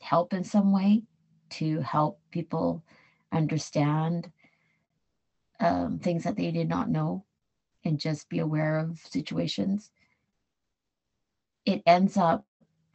help 0.00 0.32
in 0.32 0.44
some 0.44 0.72
way 0.72 1.02
to 1.50 1.80
help 1.80 2.20
people 2.30 2.82
understand 3.32 4.30
um, 5.60 5.98
things 5.98 6.22
that 6.22 6.36
they 6.36 6.50
did 6.50 6.68
not 6.68 6.88
know 6.88 7.24
and 7.88 7.98
just 7.98 8.28
be 8.28 8.38
aware 8.38 8.78
of 8.78 8.98
situations 8.98 9.90
it 11.68 11.82
ends 11.84 12.16
up 12.16 12.46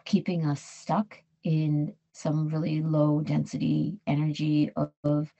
keeping 0.03 0.47
us 0.47 0.59
stuck 0.59 1.19
in 1.43 1.93
some 2.11 2.47
really 2.47 2.81
low 2.81 3.21
density 3.21 3.99
energy 4.07 4.71
of, 4.75 4.91
of 5.03 5.31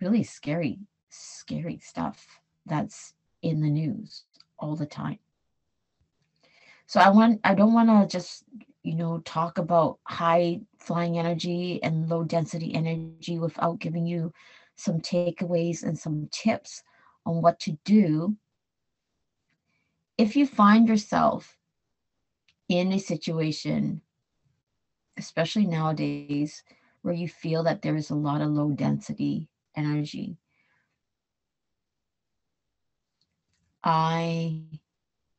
really 0.00 0.22
scary, 0.22 0.78
scary 1.10 1.78
stuff 1.78 2.26
that's 2.64 3.12
in 3.42 3.60
the 3.60 3.68
news 3.68 4.24
all 4.58 4.76
the 4.76 4.86
time. 4.86 5.18
So 6.86 7.00
I 7.00 7.10
want 7.10 7.40
I 7.44 7.54
don't 7.54 7.74
want 7.74 7.90
to 7.90 8.18
just, 8.18 8.44
you 8.82 8.94
know, 8.94 9.18
talk 9.26 9.58
about 9.58 9.98
high 10.04 10.60
flying 10.78 11.18
energy 11.18 11.82
and 11.82 12.08
low 12.08 12.24
density 12.24 12.74
energy 12.74 13.38
without 13.38 13.78
giving 13.78 14.06
you 14.06 14.32
some 14.76 15.00
takeaways 15.00 15.82
and 15.82 15.98
some 15.98 16.28
tips 16.32 16.82
on 17.26 17.42
what 17.42 17.60
to 17.60 17.78
do 17.84 18.36
if 20.18 20.36
you 20.36 20.46
find 20.46 20.88
yourself 20.88 21.56
in 22.68 22.92
a 22.92 22.98
situation 22.98 24.02
especially 25.20 25.66
nowadays, 25.66 26.64
where 27.02 27.14
you 27.14 27.28
feel 27.28 27.62
that 27.64 27.82
there 27.82 27.96
is 27.96 28.10
a 28.10 28.14
lot 28.14 28.40
of 28.40 28.50
low 28.50 28.70
density 28.72 29.48
energy. 29.76 30.38
I 33.84 34.62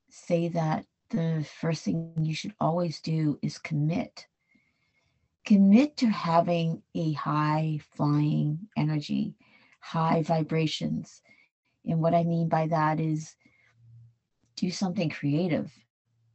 say 0.09 0.47
that 0.49 0.85
the 1.09 1.45
first 1.59 1.83
thing 1.83 2.13
you 2.21 2.33
should 2.33 2.53
always 2.59 2.99
do 3.01 3.37
is 3.41 3.57
commit. 3.57 4.27
Commit 5.45 5.97
to 5.97 6.07
having 6.07 6.81
a 6.95 7.13
high 7.13 7.79
flying 7.95 8.67
energy, 8.77 9.35
high 9.79 10.21
vibrations. 10.21 11.21
And 11.85 11.99
what 11.99 12.13
I 12.13 12.23
mean 12.23 12.47
by 12.47 12.67
that 12.67 12.99
is 12.99 13.35
do 14.55 14.69
something 14.71 15.09
creative. 15.09 15.71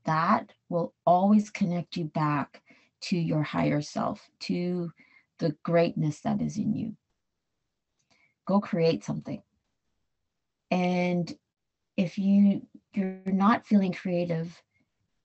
That 0.04 0.52
will 0.68 0.94
always 1.04 1.50
connect 1.50 1.96
you 1.96 2.04
back 2.04 2.62
to 3.02 3.16
your 3.16 3.42
higher 3.42 3.80
self, 3.80 4.28
to 4.40 4.92
the 5.38 5.56
greatness 5.62 6.20
that 6.20 6.40
is 6.40 6.56
in 6.56 6.74
you. 6.74 6.96
Go 8.46 8.60
create 8.60 9.04
something. 9.04 9.42
And 10.70 11.32
if 11.96 12.18
you 12.18 12.66
you're 12.94 13.22
not 13.26 13.66
feeling 13.66 13.92
creative, 13.92 14.62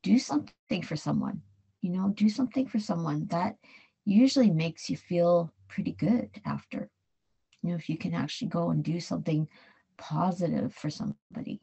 do 0.03 0.19
something 0.19 0.81
for 0.83 0.95
someone. 0.95 1.41
You 1.81 1.91
know, 1.91 2.09
do 2.09 2.29
something 2.29 2.67
for 2.67 2.79
someone 2.79 3.27
that 3.27 3.55
usually 4.05 4.51
makes 4.51 4.89
you 4.89 4.97
feel 4.97 5.53
pretty 5.67 5.91
good 5.93 6.29
after. 6.45 6.89
You 7.61 7.69
know, 7.69 7.75
if 7.75 7.89
you 7.89 7.97
can 7.97 8.13
actually 8.13 8.49
go 8.49 8.69
and 8.71 8.83
do 8.83 8.99
something 8.99 9.47
positive 10.01 10.73
for 10.73 10.89
somebody, 10.89 11.61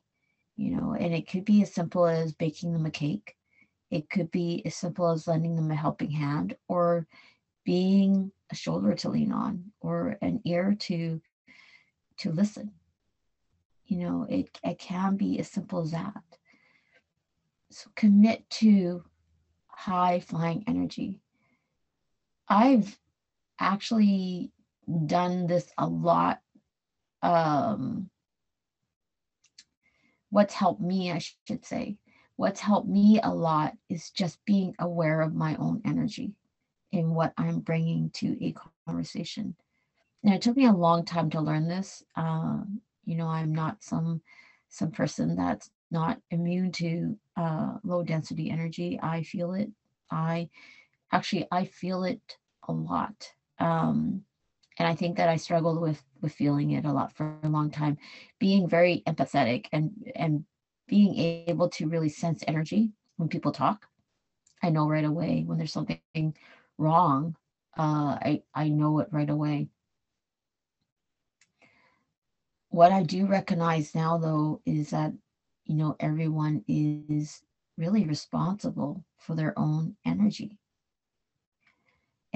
you 0.56 0.76
know, 0.76 0.94
and 0.98 1.12
it 1.14 1.28
could 1.28 1.44
be 1.44 1.62
as 1.62 1.74
simple 1.74 2.06
as 2.06 2.32
baking 2.32 2.72
them 2.72 2.86
a 2.86 2.90
cake 2.90 3.34
it 3.90 4.10
could 4.10 4.30
be 4.30 4.62
as 4.66 4.74
simple 4.74 5.10
as 5.10 5.26
lending 5.26 5.56
them 5.56 5.70
a 5.70 5.74
helping 5.74 6.10
hand 6.10 6.54
or 6.68 7.06
being 7.64 8.30
a 8.50 8.54
shoulder 8.54 8.94
to 8.94 9.08
lean 9.08 9.32
on 9.32 9.72
or 9.80 10.16
an 10.20 10.40
ear 10.44 10.76
to 10.78 11.20
to 12.18 12.32
listen. 12.32 12.72
You 13.86 13.98
know, 13.98 14.26
it, 14.28 14.58
it 14.62 14.78
can 14.78 15.16
be 15.16 15.38
as 15.38 15.50
simple 15.50 15.80
as 15.80 15.92
that. 15.92 16.22
So 17.70 17.90
commit 17.94 18.48
to 18.50 19.04
high 19.68 20.20
flying 20.20 20.64
energy. 20.66 21.20
I've 22.48 22.98
actually 23.58 24.50
done 25.06 25.46
this 25.46 25.70
a 25.78 25.86
lot. 25.86 26.40
Um, 27.22 28.10
what's 30.30 30.54
helped 30.54 30.80
me, 30.80 31.12
I 31.12 31.18
should 31.46 31.64
say, 31.64 31.96
what's 32.36 32.60
helped 32.60 32.88
me 32.88 33.20
a 33.22 33.32
lot 33.32 33.74
is 33.88 34.10
just 34.10 34.44
being 34.44 34.74
aware 34.78 35.20
of 35.20 35.34
my 35.34 35.56
own 35.56 35.82
energy 35.84 36.34
and 36.92 37.14
what 37.14 37.32
I'm 37.36 37.60
bringing 37.60 38.10
to 38.14 38.36
a 38.44 38.54
conversation. 38.86 39.54
Now, 40.22 40.34
it 40.34 40.42
took 40.42 40.56
me 40.56 40.66
a 40.66 40.72
long 40.72 41.04
time 41.04 41.30
to 41.30 41.40
learn 41.40 41.68
this. 41.68 42.02
Um, 42.16 42.80
you 43.04 43.16
know, 43.16 43.28
I'm 43.28 43.54
not 43.54 43.82
some 43.82 44.22
some 44.70 44.90
person 44.90 45.34
that's 45.34 45.70
not 45.90 46.20
immune 46.30 46.70
to 46.72 47.18
uh, 47.36 47.74
low 47.82 48.02
density 48.02 48.50
energy. 48.50 48.98
I 49.02 49.22
feel 49.22 49.54
it. 49.54 49.70
I 50.10 50.50
actually 51.12 51.46
I 51.50 51.64
feel 51.64 52.04
it 52.04 52.20
a 52.68 52.72
lot. 52.72 53.32
Um, 53.58 54.22
and 54.78 54.86
I 54.88 54.94
think 54.94 55.16
that 55.16 55.28
I 55.28 55.36
struggled 55.36 55.80
with 55.80 56.02
with 56.20 56.32
feeling 56.32 56.70
it 56.70 56.84
a 56.84 56.92
lot 56.92 57.12
for 57.12 57.38
a 57.42 57.48
long 57.48 57.70
time, 57.70 57.96
being 58.38 58.68
very 58.68 59.02
empathetic 59.06 59.66
and 59.72 59.92
and 60.16 60.44
being 60.88 61.14
able 61.16 61.68
to 61.68 61.86
really 61.88 62.08
sense 62.08 62.42
energy 62.48 62.92
when 63.16 63.28
people 63.28 63.52
talk. 63.52 63.86
I 64.62 64.70
know 64.70 64.88
right 64.88 65.04
away 65.04 65.44
when 65.46 65.58
there's 65.58 65.72
something 65.72 66.34
wrong. 66.78 67.36
Uh, 67.76 68.16
I 68.22 68.42
I 68.54 68.68
know 68.68 68.98
it 69.00 69.08
right 69.12 69.28
away. 69.30 69.68
What 72.70 72.92
I 72.92 73.02
do 73.02 73.26
recognize 73.26 73.94
now, 73.94 74.16
though, 74.18 74.60
is 74.66 74.90
that 74.90 75.12
you 75.66 75.74
know 75.74 75.96
everyone 76.00 76.62
is 76.68 77.42
really 77.76 78.04
responsible 78.04 79.04
for 79.16 79.34
their 79.34 79.56
own 79.58 79.96
energy, 80.04 80.58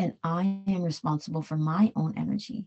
and 0.03 0.13
I 0.25 0.59
am 0.67 0.83
responsible 0.83 1.43
for 1.43 1.57
my 1.57 1.93
own 1.95 2.13
energy. 2.17 2.67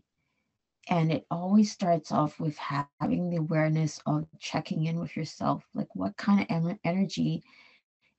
And 0.88 1.12
it 1.12 1.26
always 1.30 1.70
starts 1.70 2.10
off 2.10 2.40
with 2.40 2.56
having 2.56 3.28
the 3.28 3.36
awareness 3.36 4.00
of 4.06 4.24
checking 4.40 4.86
in 4.86 4.98
with 4.98 5.14
yourself. 5.16 5.64
Like, 5.74 5.94
what 5.94 6.16
kind 6.16 6.46
of 6.48 6.78
energy 6.82 7.42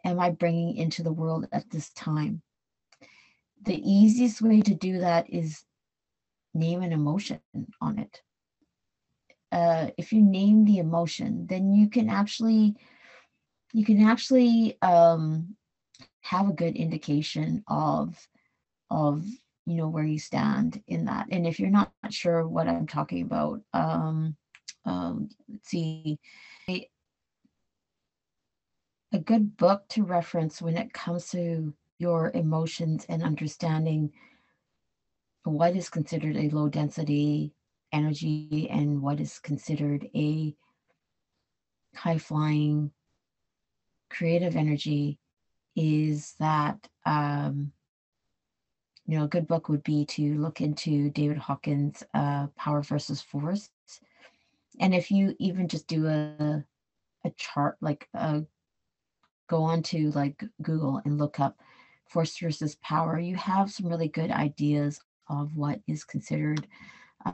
am 0.05 0.19
I 0.19 0.29
bringing 0.29 0.75
into 0.75 1.01
the 1.01 1.11
world 1.11 1.47
at 1.51 1.67
this 1.71 1.89
time? 1.93 2.43
The 3.63 3.81
easiest 3.81 4.39
way 4.39 4.61
to 4.61 4.75
do 4.75 4.99
that 4.99 5.25
is 5.27 5.63
name 6.53 6.81
an 6.81 6.91
emotion 6.91 7.39
on 7.81 7.97
it. 7.97 8.21
Uh, 9.51 9.87
if 9.97 10.13
you 10.13 10.21
name 10.21 10.65
the 10.65 10.77
emotion, 10.77 11.47
then 11.47 11.73
you 11.73 11.89
can 11.89 12.07
actually 12.07 12.75
you 13.73 13.83
can 13.83 14.01
actually 14.01 14.77
um, 14.81 15.55
have 16.21 16.47
a 16.47 16.53
good 16.53 16.75
indication 16.75 17.63
of 17.67 18.27
of 18.89 19.25
you 19.65 19.75
know 19.75 19.87
where 19.87 20.05
you 20.05 20.19
stand 20.19 20.81
in 20.87 21.05
that. 21.05 21.27
And 21.29 21.45
if 21.45 21.59
you're 21.59 21.69
not 21.69 21.91
sure 22.09 22.47
what 22.47 22.67
i'm 22.67 22.87
talking 22.87 23.21
about 23.21 23.61
um, 23.73 24.35
um 24.85 25.29
let's 25.49 25.69
see. 25.69 26.19
A, 26.69 26.89
a 29.13 29.19
good 29.19 29.57
book 29.57 29.87
to 29.89 30.03
reference 30.03 30.61
when 30.61 30.77
it 30.77 30.93
comes 30.93 31.29
to 31.31 31.73
your 31.99 32.31
emotions 32.33 33.05
and 33.09 33.23
understanding 33.23 34.11
what 35.43 35.75
is 35.75 35.89
considered 35.89 36.35
a 36.35 36.49
low 36.49 36.67
density 36.67 37.53
energy 37.91 38.67
and 38.69 39.01
what 39.01 39.19
is 39.19 39.39
considered 39.39 40.07
a 40.13 40.53
high 41.95 42.17
flying 42.17 42.91
creative 44.09 44.55
energy 44.55 45.17
is 45.75 46.33
that 46.39 46.87
um, 47.05 47.71
you 49.07 49.17
know, 49.17 49.23
a 49.23 49.29
good 49.29 49.47
book 49.47 49.69
would 49.69 49.83
be 49.83 50.05
to 50.05 50.35
look 50.35 50.59
into 50.59 51.09
David 51.11 51.37
Hawkins' 51.37 52.03
uh, 52.13 52.47
Power 52.57 52.81
versus 52.81 53.21
Force. 53.21 53.69
And 54.79 54.93
if 54.93 55.09
you 55.09 55.33
even 55.39 55.69
just 55.69 55.87
do 55.87 56.07
a, 56.07 56.63
a 57.23 57.29
chart, 57.37 57.77
like 57.79 58.09
uh, 58.13 58.41
go 59.47 59.63
on 59.63 59.81
to 59.83 60.11
like 60.11 60.43
Google 60.61 61.01
and 61.05 61.17
look 61.17 61.39
up 61.39 61.57
force 62.09 62.37
versus 62.37 62.75
power, 62.75 63.17
you 63.17 63.35
have 63.37 63.71
some 63.71 63.87
really 63.87 64.09
good 64.09 64.29
ideas 64.29 64.99
of 65.29 65.55
what 65.55 65.79
is 65.87 66.03
considered 66.03 66.67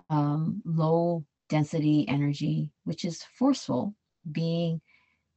um, 0.10 0.62
low 0.66 1.26
density 1.50 2.08
energy, 2.08 2.72
which 2.84 3.04
is 3.04 3.26
forceful, 3.38 3.96
being 4.32 4.80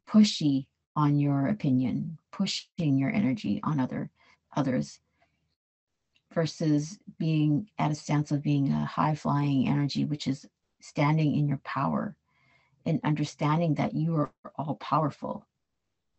pushy 0.09 0.66
on 0.94 1.18
your 1.18 1.49
opinion, 1.49 2.18
pushing 2.31 2.99
your 2.99 3.11
energy 3.11 3.59
on 3.62 3.81
other 3.81 4.11
others 4.55 5.01
versus 6.37 6.99
being 7.18 7.66
at 7.79 7.90
a 7.90 7.94
stance 7.94 8.31
of 8.31 8.42
being 8.42 8.70
a 8.70 8.85
high 8.85 9.14
flying 9.14 9.66
energy, 9.66 10.05
which 10.05 10.27
is 10.27 10.46
standing 10.83 11.35
in 11.35 11.49
your 11.49 11.61
power 11.64 12.14
and 12.85 13.01
understanding 13.03 13.75
that 13.75 13.94
you 13.94 14.14
are 14.14 14.31
all 14.57 14.75
powerful 14.75 15.46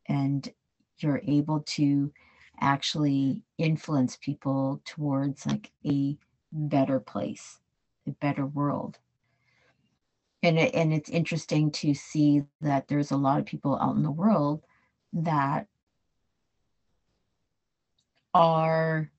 and 0.08 0.50
you're 0.98 1.22
able 1.28 1.60
to 1.60 2.12
actually 2.60 3.44
influence 3.60 4.18
people 4.20 4.82
towards 4.86 5.46
like 5.46 5.70
a 5.86 6.18
better 6.52 7.00
place, 7.00 7.60
a 8.08 8.12
better 8.12 8.46
world. 8.48 8.98
And 10.42 10.58
it, 10.58 10.74
and 10.74 10.92
it's 10.92 11.12
interesting 11.12 11.70
to 11.74 11.94
see 11.94 12.42
that 12.62 12.88
there's 12.88 13.12
a 13.12 13.18
lot 13.18 13.38
of 13.38 13.46
people 13.46 13.78
out 13.80 13.96
in 13.96 14.02
the 14.02 14.10
world 14.10 14.64
that 15.14 15.68
are 18.34 19.12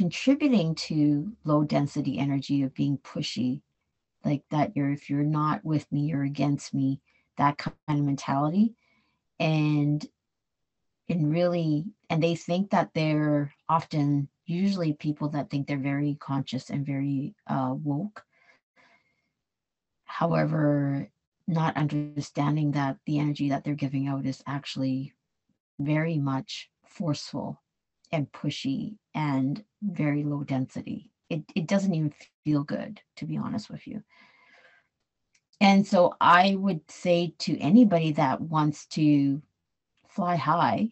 contributing 0.00 0.74
to 0.74 1.30
low 1.44 1.62
density 1.62 2.18
energy 2.18 2.62
of 2.62 2.72
being 2.72 2.96
pushy 2.96 3.60
like 4.24 4.42
that 4.50 4.74
you're 4.74 4.90
if 4.90 5.10
you're 5.10 5.22
not 5.22 5.62
with 5.62 5.84
me 5.92 6.06
you're 6.06 6.22
against 6.22 6.72
me 6.72 6.98
that 7.36 7.58
kind 7.58 7.76
of 7.90 8.00
mentality. 8.00 8.74
And 9.38 10.06
and 11.10 11.30
really 11.30 11.84
and 12.08 12.22
they 12.22 12.34
think 12.34 12.70
that 12.70 12.90
they're 12.94 13.52
often 13.68 14.28
usually 14.46 14.94
people 14.94 15.28
that 15.30 15.50
think 15.50 15.66
they're 15.66 15.76
very 15.76 16.16
conscious 16.18 16.70
and 16.70 16.86
very 16.86 17.34
uh, 17.46 17.74
woke. 17.74 18.24
However 20.06 21.10
not 21.46 21.76
understanding 21.76 22.70
that 22.70 22.96
the 23.04 23.18
energy 23.18 23.50
that 23.50 23.64
they're 23.64 23.74
giving 23.74 24.08
out 24.08 24.24
is 24.24 24.42
actually 24.46 25.12
very 25.78 26.16
much 26.16 26.70
forceful 26.86 27.60
and 28.12 28.30
pushy 28.32 28.96
and 29.14 29.64
very 29.82 30.24
low 30.24 30.42
density 30.44 31.10
it, 31.28 31.42
it 31.54 31.66
doesn't 31.66 31.94
even 31.94 32.12
feel 32.44 32.64
good 32.64 33.00
to 33.16 33.24
be 33.24 33.36
honest 33.36 33.70
with 33.70 33.86
you 33.86 34.02
and 35.60 35.86
so 35.86 36.14
i 36.20 36.54
would 36.56 36.80
say 36.90 37.34
to 37.38 37.58
anybody 37.58 38.12
that 38.12 38.40
wants 38.40 38.86
to 38.86 39.40
fly 40.08 40.36
high 40.36 40.90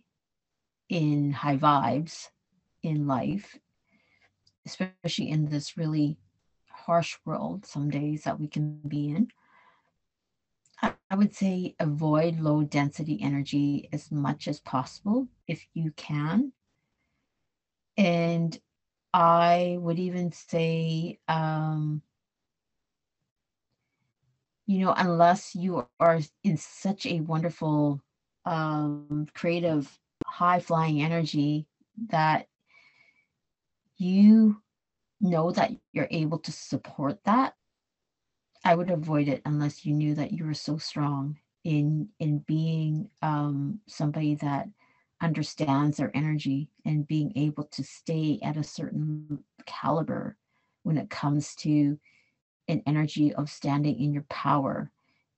in 0.89 1.33
high 1.33 1.57
vibes 1.57 2.29
in 2.83 3.07
life, 3.07 3.59
especially 4.67 5.29
in 5.29 5.49
this 5.49 5.77
really 5.77 6.19
harsh 6.71 7.17
world 7.25 7.67
some 7.67 7.91
days 7.91 8.25
that 8.25 8.39
we 8.39 8.47
can 8.47 8.81
be 8.87 9.11
in. 9.11 9.29
I 10.83 11.15
would 11.17 11.35
say 11.35 11.75
avoid 11.81 12.39
low 12.39 12.63
density 12.63 13.19
energy 13.21 13.89
as 13.93 14.13
much 14.13 14.47
as 14.47 14.61
possible 14.61 15.27
if 15.49 15.67
you 15.75 15.91
can. 15.97 16.53
And 17.99 18.59
I 19.13 19.77
would 19.81 19.99
even 19.99 20.33
say, 20.33 21.19
um, 21.29 22.03
you 24.67 24.81
know, 24.81 24.95
unless 24.97 25.55
you 25.55 25.87
are 26.01 26.21
in 26.45 26.57
such 26.57 27.07
a 27.07 27.21
wonderful, 27.21 28.01
um, 28.45 29.27
creative 29.35 29.99
high 30.27 30.61
flying 30.61 31.03
energy 31.03 31.67
that 32.09 32.49
you 33.99 34.63
know 35.21 35.51
that 35.53 35.73
you're 35.93 36.09
able 36.11 36.39
to 36.39 36.53
support 36.53 37.19
that 37.25 37.55
i 38.65 38.75
would 38.75 38.91
avoid 38.91 39.29
it 39.29 39.43
unless 39.45 39.85
you 39.85 39.95
knew 39.95 40.15
that 40.15 40.33
you 40.33 40.45
were 40.45 40.55
so 40.55 40.79
strong 40.79 41.39
in 41.65 42.09
in 42.21 42.39
being 42.41 43.11
um, 43.23 43.81
somebody 43.89 44.37
that 44.37 44.69
understands 45.21 45.97
their 45.97 46.11
energy 46.15 46.71
and 46.85 47.07
being 47.07 47.33
able 47.37 47.65
to 47.65 47.83
stay 47.83 48.39
at 48.43 48.57
a 48.57 48.63
certain 48.63 49.45
caliber 49.67 50.37
when 50.83 50.97
it 50.97 51.11
comes 51.11 51.55
to 51.57 51.99
an 52.69 52.83
energy 52.87 53.33
of 53.35 53.51
standing 53.51 53.99
in 53.99 54.13
your 54.13 54.27
power 54.29 54.91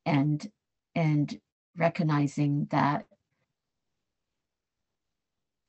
and 0.04 0.50
and 0.94 1.40
recognizing 1.76 2.66
that 2.70 3.06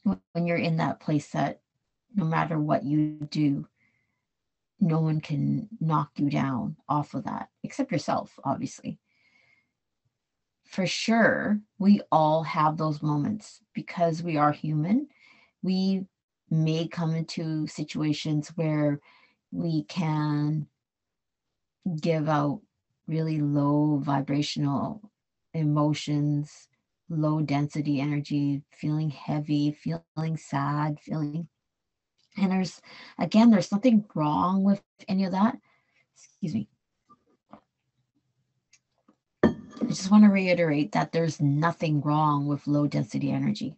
when 0.03 0.47
you're 0.47 0.57
in 0.57 0.77
that 0.77 0.99
place 0.99 1.29
that 1.29 1.61
no 2.15 2.25
matter 2.25 2.59
what 2.59 2.83
you 2.83 3.27
do, 3.29 3.67
no 4.79 4.99
one 4.99 5.21
can 5.21 5.69
knock 5.79 6.09
you 6.17 6.29
down 6.29 6.75
off 6.89 7.13
of 7.13 7.23
that, 7.23 7.49
except 7.63 7.91
yourself, 7.91 8.39
obviously. 8.43 8.97
For 10.71 10.87
sure, 10.87 11.59
we 11.79 12.01
all 12.11 12.43
have 12.43 12.77
those 12.77 13.01
moments 13.01 13.61
because 13.73 14.23
we 14.23 14.37
are 14.37 14.51
human. 14.51 15.07
We 15.61 16.05
may 16.49 16.87
come 16.87 17.13
into 17.13 17.67
situations 17.67 18.49
where 18.55 18.99
we 19.51 19.83
can 19.83 20.67
give 22.01 22.29
out 22.29 22.61
really 23.07 23.41
low 23.41 23.97
vibrational 23.97 25.11
emotions 25.53 26.69
low 27.11 27.41
density 27.41 27.99
energy, 27.99 28.63
feeling 28.71 29.09
heavy, 29.09 29.71
feeling 29.71 30.37
sad, 30.37 30.99
feeling. 30.99 31.47
And 32.37 32.51
there's, 32.51 32.81
again, 33.19 33.51
there's 33.51 33.71
nothing 33.71 34.05
wrong 34.15 34.63
with 34.63 34.81
any 35.07 35.25
of 35.25 35.33
that. 35.33 35.57
Excuse 36.15 36.53
me. 36.53 36.67
I 39.43 39.51
just 39.91 40.11
want 40.11 40.23
to 40.23 40.29
reiterate 40.29 40.93
that 40.93 41.11
there's 41.11 41.41
nothing 41.41 42.01
wrong 42.01 42.47
with 42.47 42.67
low 42.67 42.87
density 42.87 43.31
energy. 43.31 43.77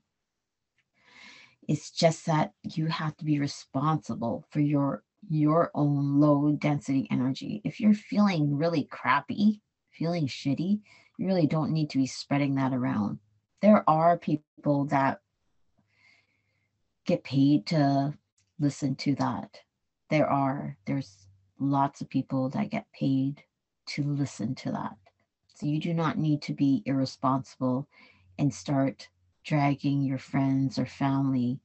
It's 1.68 1.92
just 1.92 2.26
that 2.26 2.52
you 2.64 2.88
have 2.88 3.16
to 3.18 3.26
be 3.26 3.40
responsible 3.40 4.46
for 4.50 4.60
your 4.60 5.04
your 5.30 5.72
own 5.74 6.20
low 6.20 6.52
density 6.52 7.08
energy. 7.10 7.62
If 7.64 7.80
you're 7.80 7.94
feeling 7.94 8.58
really 8.58 8.84
crappy, 8.84 9.62
feeling 9.90 10.28
shitty, 10.28 10.82
you 11.18 11.28
really 11.28 11.48
don't 11.48 11.72
need 11.72 11.90
to 11.92 11.98
be 11.98 12.08
spreading 12.08 12.56
that 12.56 12.74
around. 12.74 13.20
There 13.62 13.90
are 13.90 14.18
people 14.18 14.86
that 14.86 15.20
get 17.06 17.24
paid 17.24 17.66
to 17.68 18.14
listen 18.60 18.96
to 18.96 19.16
that. 19.16 19.62
There 20.10 20.30
are. 20.30 20.78
There's 20.86 21.28
lots 21.60 22.02
of 22.02 22.10
people 22.10 22.50
that 22.50 22.70
get 22.70 22.86
paid 22.92 23.44
to 23.88 24.04
listen 24.04 24.56
to 24.56 24.72
that. 24.72 24.98
So 25.54 25.66
you 25.68 25.80
do 25.80 25.94
not 25.94 26.18
need 26.18 26.42
to 26.44 26.54
be 26.54 26.82
irresponsible 26.86 27.88
and 28.38 28.54
start 28.54 29.08
dragging 29.44 30.02
your 30.02 30.18
friends 30.18 30.80
or 30.80 30.86
family 30.86 31.60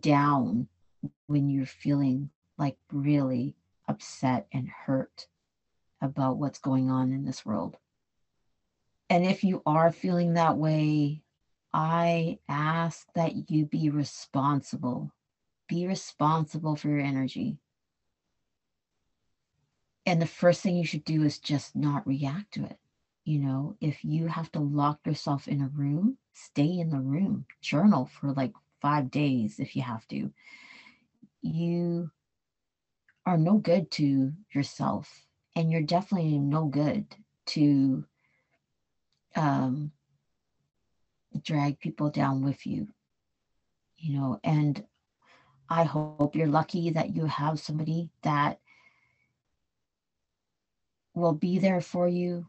down 0.00 0.68
when 1.26 1.48
you're 1.48 1.64
feeling 1.64 2.30
like 2.58 2.76
really 2.92 3.54
upset 3.88 4.46
and 4.52 4.68
hurt 4.68 5.26
about 6.00 6.38
what's 6.38 6.58
going 6.58 6.90
on 6.90 7.12
in 7.12 7.24
this 7.24 7.44
world. 7.44 7.76
And 9.08 9.24
if 9.24 9.44
you 9.44 9.62
are 9.64 9.90
feeling 9.90 10.34
that 10.34 10.56
way, 10.56 11.22
I 11.72 12.38
ask 12.48 13.06
that 13.14 13.50
you 13.50 13.64
be 13.64 13.88
responsible. 13.88 15.12
Be 15.68 15.86
responsible 15.86 16.74
for 16.74 16.88
your 16.88 17.00
energy. 17.00 17.58
And 20.06 20.22
the 20.22 20.26
first 20.26 20.62
thing 20.62 20.76
you 20.76 20.86
should 20.86 21.04
do 21.04 21.24
is 21.24 21.38
just 21.38 21.74
not 21.74 22.06
react 22.06 22.54
to 22.54 22.64
it. 22.64 22.78
You 23.24 23.40
know, 23.40 23.76
if 23.80 24.04
you 24.04 24.28
have 24.28 24.52
to 24.52 24.60
lock 24.60 25.00
yourself 25.04 25.48
in 25.48 25.60
a 25.60 25.68
room, 25.68 26.16
stay 26.32 26.78
in 26.78 26.90
the 26.90 27.00
room, 27.00 27.44
journal 27.60 28.06
for 28.06 28.32
like 28.32 28.52
five 28.80 29.10
days 29.10 29.58
if 29.58 29.74
you 29.74 29.82
have 29.82 30.06
to. 30.08 30.30
You 31.42 32.10
are 33.26 33.36
no 33.36 33.58
good 33.58 33.90
to 33.92 34.32
yourself, 34.54 35.26
and 35.56 35.72
you're 35.72 35.82
definitely 35.82 36.38
no 36.38 36.66
good 36.66 37.06
to 37.46 38.04
um, 39.34 39.90
drag 41.42 41.80
people 41.80 42.10
down 42.10 42.42
with 42.42 42.64
you, 42.64 42.86
you 43.98 44.18
know, 44.18 44.38
and 44.44 44.84
I 45.68 45.82
hope 45.82 46.36
you're 46.36 46.46
lucky 46.46 46.90
that 46.90 47.16
you 47.16 47.26
have 47.26 47.58
somebody 47.58 48.10
that 48.22 48.60
will 51.16 51.32
be 51.32 51.58
there 51.58 51.80
for 51.80 52.06
you 52.08 52.46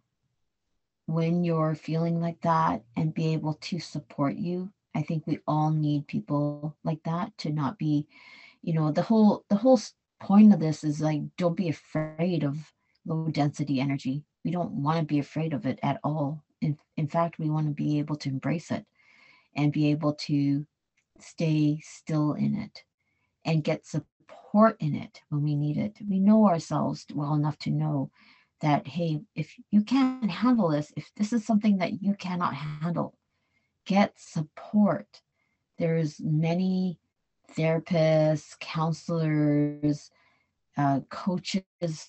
when 1.07 1.43
you're 1.43 1.73
feeling 1.73 2.21
like 2.21 2.41
that 2.41 2.83
and 2.95 3.13
be 3.13 3.33
able 3.33 3.53
to 3.55 3.79
support 3.79 4.35
you. 4.35 4.69
I 4.93 5.01
think 5.01 5.25
we 5.25 5.39
all 5.47 5.71
need 5.71 6.07
people 6.07 6.75
like 6.83 7.01
that 7.03 7.35
to 7.39 7.49
not 7.51 7.77
be, 7.79 8.07
you 8.61 8.73
know, 8.73 8.91
the 8.91 9.01
whole 9.01 9.43
the 9.49 9.55
whole 9.55 9.79
point 10.19 10.53
of 10.53 10.59
this 10.59 10.83
is 10.83 11.01
like 11.01 11.21
don't 11.37 11.57
be 11.57 11.69
afraid 11.69 12.43
of 12.43 12.57
low 13.05 13.29
density 13.29 13.79
energy. 13.79 14.23
We 14.43 14.51
don't 14.51 14.71
want 14.71 14.99
to 14.99 15.05
be 15.05 15.19
afraid 15.19 15.53
of 15.53 15.65
it 15.65 15.79
at 15.81 15.99
all 16.03 16.43
in, 16.61 16.77
in 16.95 17.07
fact, 17.07 17.39
we 17.39 17.49
want 17.49 17.67
to 17.67 17.73
be 17.73 17.99
able 17.99 18.15
to 18.17 18.29
embrace 18.29 18.71
it 18.71 18.85
and 19.55 19.71
be 19.71 19.91
able 19.91 20.13
to 20.13 20.65
stay 21.19 21.79
still 21.83 22.33
in 22.33 22.55
it 22.55 22.83
and 23.45 23.63
get 23.63 23.85
support 23.85 24.77
in 24.79 24.95
it 24.95 25.21
when 25.29 25.41
we 25.41 25.55
need 25.55 25.77
it. 25.77 25.97
We 26.07 26.19
know 26.19 26.47
ourselves 26.47 27.05
well 27.13 27.33
enough 27.33 27.57
to 27.59 27.71
know 27.71 28.11
that, 28.61 28.87
hey, 28.87 29.21
if 29.35 29.53
you 29.71 29.81
can't 29.81 30.29
handle 30.29 30.69
this, 30.69 30.91
if 30.95 31.11
this 31.15 31.33
is 31.33 31.45
something 31.45 31.77
that 31.77 32.01
you 32.01 32.13
cannot 32.15 32.53
handle, 32.53 33.17
get 33.85 34.13
support. 34.17 35.21
There's 35.77 36.19
many 36.19 36.99
therapists, 37.55 38.59
counselors, 38.59 40.09
uh, 40.77 40.99
coaches 41.09 41.63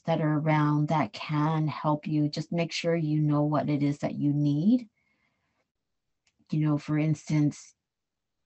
that 0.05 0.21
are 0.21 0.39
around 0.39 0.89
that 0.89 1.13
can 1.13 1.67
help 1.67 2.07
you. 2.07 2.29
Just 2.29 2.53
make 2.53 2.73
sure 2.73 2.95
you 2.95 3.21
know 3.21 3.43
what 3.43 3.71
it 3.71 3.83
is 3.83 3.99
that 3.99 4.15
you 4.15 4.33
need. 4.33 4.89
You 6.51 6.61
know, 6.61 6.79
for 6.79 6.99
instance, 6.99 7.75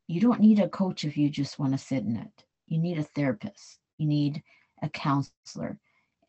you 0.06 0.20
don't 0.20 0.40
need 0.40 0.58
a 0.58 0.68
coach 0.68 1.04
if 1.04 1.16
you 1.16 1.30
just 1.30 1.58
want 1.58 1.72
to 1.72 1.78
sit 1.78 2.04
in 2.04 2.16
it. 2.16 2.44
You 2.66 2.78
need 2.78 2.98
a 2.98 3.02
therapist. 3.02 3.78
You 3.98 4.06
need 4.06 4.42
a 4.82 4.88
counselor. 4.88 5.78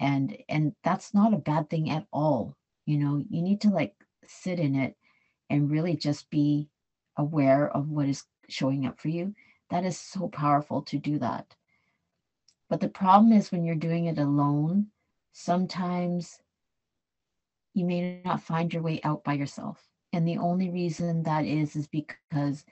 And 0.03 0.37
and 0.49 0.73
that's 0.83 1.13
not 1.13 1.33
a 1.33 1.37
bad 1.37 1.69
thing 1.69 1.89
at 1.89 2.05
all. 2.11 2.57
You 2.85 2.97
know, 2.97 3.23
you 3.29 3.41
need 3.41 3.61
to 3.61 3.69
like 3.69 3.95
sit 4.27 4.59
in 4.59 4.75
it 4.75 4.97
and 5.49 5.71
really 5.71 5.95
just 5.95 6.29
be 6.29 6.67
aware 7.17 7.69
of 7.69 7.89
what 7.89 8.09
is 8.09 8.25
showing 8.49 8.85
up 8.85 8.99
for 8.99 9.07
you. 9.07 9.33
That 9.69 9.85
is 9.85 9.97
so 9.97 10.27
powerful 10.27 10.81
to 10.83 10.97
do 10.99 11.17
that. 11.19 11.55
But 12.69 12.81
the 12.81 12.89
problem 12.89 13.31
is 13.31 13.51
when 13.51 13.63
you're 13.63 13.75
doing 13.75 14.05
it 14.05 14.19
alone, 14.19 14.87
sometimes 15.31 16.41
you 17.73 17.85
may 17.85 18.21
not 18.25 18.41
find 18.41 18.73
your 18.73 18.83
way 18.83 18.99
out 19.03 19.23
by 19.23 19.33
yourself. 19.33 19.87
And 20.11 20.27
the 20.27 20.37
only 20.37 20.69
reason 20.69 21.23
that 21.23 21.45
is 21.45 21.75
is 21.77 21.87
because 21.87 22.65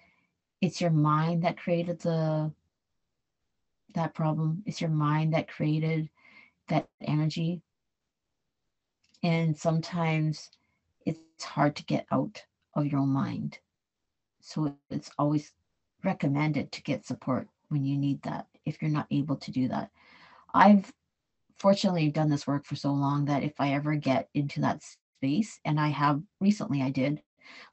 it's 0.59 0.81
your 0.81 0.91
mind 0.91 1.43
that 1.43 1.57
created 1.57 1.99
the 2.01 2.51
that 3.93 4.13
problem. 4.13 4.63
It's 4.65 4.81
your 4.81 4.89
mind 4.89 5.33
that 5.33 5.47
created 5.47 6.09
that 6.71 6.87
energy. 7.01 7.61
And 9.23 9.55
sometimes 9.55 10.49
it's 11.05 11.43
hard 11.43 11.75
to 11.75 11.85
get 11.85 12.07
out 12.11 12.43
of 12.73 12.87
your 12.87 13.01
own 13.01 13.09
mind. 13.09 13.59
So 14.41 14.75
it's 14.89 15.11
always 15.19 15.53
recommended 16.03 16.71
to 16.71 16.81
get 16.81 17.05
support 17.05 17.47
when 17.69 17.85
you 17.85 17.97
need 17.97 18.23
that 18.23 18.47
if 18.65 18.81
you're 18.81 18.91
not 18.91 19.07
able 19.11 19.35
to 19.35 19.51
do 19.51 19.67
that. 19.67 19.91
I've 20.53 20.91
fortunately 21.59 22.09
done 22.09 22.29
this 22.29 22.47
work 22.47 22.65
for 22.65 22.75
so 22.75 22.91
long 22.91 23.25
that 23.25 23.43
if 23.43 23.53
I 23.59 23.73
ever 23.73 23.95
get 23.95 24.29
into 24.33 24.61
that 24.61 24.81
space, 24.83 25.59
and 25.65 25.79
I 25.79 25.89
have 25.89 26.21
recently, 26.39 26.81
I 26.81 26.89
did, 26.89 27.21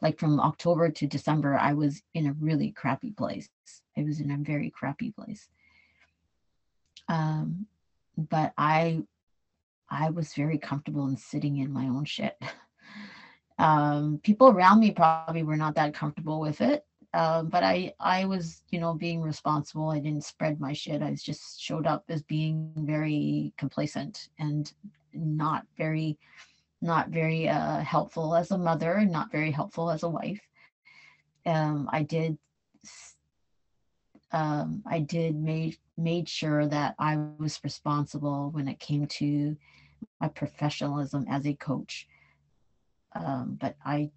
like 0.03 0.19
from 0.19 0.39
October 0.39 0.91
to 0.91 1.07
December, 1.07 1.57
I 1.57 1.73
was 1.73 2.03
in 2.13 2.27
a 2.27 2.35
really 2.35 2.73
crappy 2.73 3.13
place. 3.13 3.49
I 3.97 4.03
was 4.03 4.21
in 4.21 4.31
a 4.31 4.37
very 4.37 4.71
crappy 4.71 5.11
place. 5.13 5.49
Um, 7.09 7.67
but 8.19 8.53
I, 8.59 9.05
I 9.89 10.11
was 10.11 10.35
very 10.35 10.59
comfortable 10.59 11.07
in 11.09 11.17
sitting 11.17 11.59
in 11.59 11.73
my 11.73 11.85
own 11.85 12.05
shit. 12.05 12.37
Um, 13.61 14.21
people 14.23 14.51
around 14.51 14.79
me 14.79 14.93
probably 14.93 15.43
were 15.43 15.57
not 15.57 15.75
that 15.75 15.93
comfortable 15.93 16.39
with 16.39 16.61
it 16.61 16.87
um, 17.15 17.49
but 17.49 17.63
I 17.65 17.95
I 17.99 18.27
was 18.27 18.63
you 18.71 18.81
know 18.81 18.95
being 18.95 19.23
responsible. 19.23 19.91
I 19.91 19.99
didn't 19.99 20.25
spread 20.25 20.61
my 20.61 20.73
shit. 20.73 21.03
I 21.03 21.15
just 21.15 21.61
showed 21.61 21.87
up 21.87 22.05
as 22.09 22.23
being 22.23 22.73
very 22.77 23.53
complacent 23.57 24.29
and 24.39 24.71
not 25.15 25.67
very 25.77 26.19
not 26.83 27.09
very 27.09 27.49
uh, 27.49 27.81
helpful 27.81 28.35
as 28.37 28.51
a 28.51 28.59
mother 28.59 29.05
not 29.05 29.33
very 29.33 29.51
helpful 29.51 29.91
as 29.91 30.03
a 30.03 30.09
wife. 30.09 30.41
Um, 31.47 31.89
I 31.93 32.03
did 32.03 32.39
um, 34.33 34.83
I 34.87 35.01
did 35.01 35.35
made 35.35 35.79
made 35.99 36.29
sure 36.29 36.67
that 36.67 36.95
I 36.99 37.17
was 37.39 37.61
responsible 37.63 38.51
when 38.51 38.69
it 38.69 38.79
came 38.79 39.07
to 39.07 39.57
my 40.21 40.29
professionalism 40.29 41.27
as 41.29 41.47
a 41.47 41.55
coach. 41.55 42.07
Um, 43.15 43.57
but 43.61 43.77
I 43.85 44.11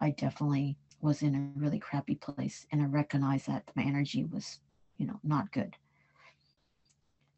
I 0.00 0.10
definitely 0.10 0.76
was 1.00 1.22
in 1.22 1.34
a 1.34 1.58
really 1.58 1.78
crappy 1.78 2.16
place 2.16 2.66
and 2.70 2.82
I 2.82 2.86
recognized 2.86 3.46
that 3.46 3.70
my 3.74 3.82
energy 3.82 4.24
was, 4.24 4.58
you 4.98 5.06
know, 5.06 5.18
not 5.22 5.50
good. 5.52 5.76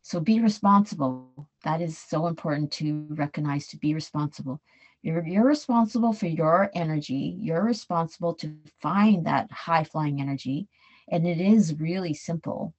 So 0.03 0.21
be 0.21 0.41
responsible. 0.41 1.49
That 1.65 1.81
is 1.81 1.97
so 1.97 2.27
important 2.27 2.71
to 2.73 3.07
recognize 3.11 3.67
to 3.69 3.79
be 3.79 3.95
responsible. 3.95 4.61
You're, 5.03 5.27
you're 5.27 5.47
responsible 5.47 6.13
for 6.13 6.27
your 6.27 6.71
energy. 6.75 7.37
You're 7.39 7.65
responsible 7.65 8.35
to 8.35 8.55
find 8.81 9.27
that 9.27 9.51
high 9.51 9.85
flying 9.85 10.21
energy. 10.21 10.69
And 11.11 11.27
it 11.27 11.41
is 11.41 11.79
really 11.79 12.13
simple. 12.13 12.75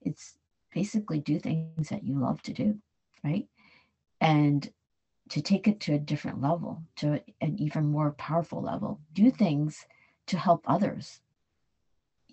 It's 0.00 0.34
basically 0.72 1.20
do 1.20 1.38
things 1.38 1.88
that 1.88 2.04
you 2.04 2.18
love 2.18 2.42
to 2.42 2.52
do, 2.52 2.78
right? 3.24 3.46
And 4.20 4.68
to 5.30 5.40
take 5.40 5.68
it 5.68 5.80
to 5.80 5.94
a 5.94 5.98
different 5.98 6.40
level, 6.40 6.82
to 6.96 7.20
an 7.40 7.56
even 7.58 7.86
more 7.86 8.12
powerful 8.12 8.60
level. 8.60 9.00
Do 9.12 9.30
things 9.30 9.86
to 10.26 10.38
help 10.38 10.64
others. 10.66 11.20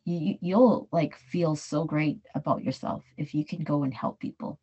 You, 0.03 0.38
you'll 0.41 0.88
like 0.91 1.15
feel 1.15 1.56
so 1.56 1.84
great 1.84 2.19
about 2.34 2.63
yourself 2.63 3.03
if 3.17 3.34
you 3.34 3.45
can 3.45 3.63
go 3.63 3.84
and 3.84 3.93
help 3.93 4.19
people 4.19 4.60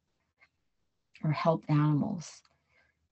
or 1.22 1.32
help 1.32 1.64
animals. 1.68 2.42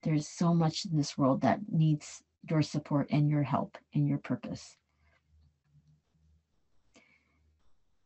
There's 0.02 0.26
so 0.26 0.52
much 0.52 0.84
in 0.84 0.96
this 0.96 1.16
world 1.16 1.42
that 1.42 1.60
needs 1.70 2.22
your 2.48 2.62
support 2.62 3.08
and 3.10 3.30
your 3.30 3.42
help 3.42 3.78
and 3.94 4.08
your 4.08 4.18
purpose. 4.18 4.76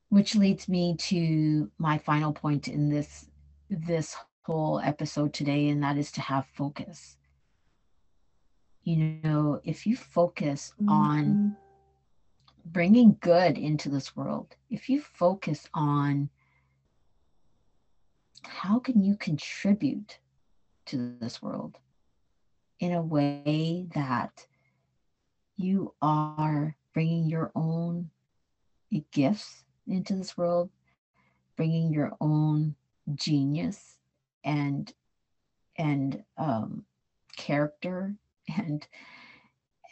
Which 0.09 0.35
leads 0.35 0.69
me 0.69 0.97
to 0.97 1.71
my 1.79 1.99
final 1.99 2.33
point 2.33 2.69
in 2.69 2.88
this 2.88 3.29
this 3.69 4.16
whole 4.42 4.81
episode 4.81 5.35
today, 5.35 5.69
and 5.69 5.83
that 5.83 5.99
is 5.99 6.12
to 6.12 6.21
have 6.21 6.47
focus. 6.55 7.16
You 8.85 9.19
know, 9.25 9.61
if 9.64 9.87
you 9.87 9.97
focus 9.97 10.73
mm-hmm. 10.81 10.88
on 10.88 11.57
bringing 12.64 13.16
good 13.21 13.59
into 13.59 13.88
this 13.88 14.14
world, 14.14 14.55
if 14.71 14.88
you 14.88 15.01
focus 15.01 15.69
on 15.75 16.31
how 18.45 18.79
can 18.79 19.03
you 19.03 19.16
contribute 19.16 20.19
to 20.87 21.16
this 21.21 21.42
world 21.42 21.79
in 22.79 22.92
a 22.92 23.03
way 23.03 23.87
that 23.95 24.47
you 25.57 25.95
are 26.01 26.77
bringing 26.95 27.29
your 27.29 27.51
own 27.55 28.11
gifts 29.11 29.65
into 29.87 30.14
this 30.14 30.37
world, 30.37 30.70
bringing 31.57 31.92
your 31.92 32.12
own 32.20 32.75
genius 33.14 33.99
and 34.44 34.92
and 35.77 36.22
um, 36.38 36.85
character 37.37 38.16
and 38.57 38.87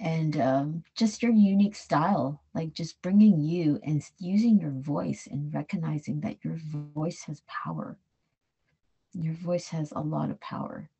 and 0.01 0.37
um, 0.41 0.83
just 0.97 1.23
your 1.23 1.33
unique 1.33 1.77
style 1.77 2.43
like 2.55 2.73
just 2.73 3.01
bringing 3.03 3.41
you 3.41 3.79
and 3.83 4.03
using 4.19 4.59
your 4.59 4.71
voice 4.71 5.29
and 5.31 5.53
recognizing 5.53 6.21
that 6.21 6.37
your 6.45 6.57
voice 6.95 7.25
has 7.27 7.43
power. 7.47 7.99
Your 9.13 9.35
voice 9.35 9.69
has 9.69 9.93
a 9.93 10.01
lot 10.01 10.31
of 10.31 10.41
power. 10.41 10.91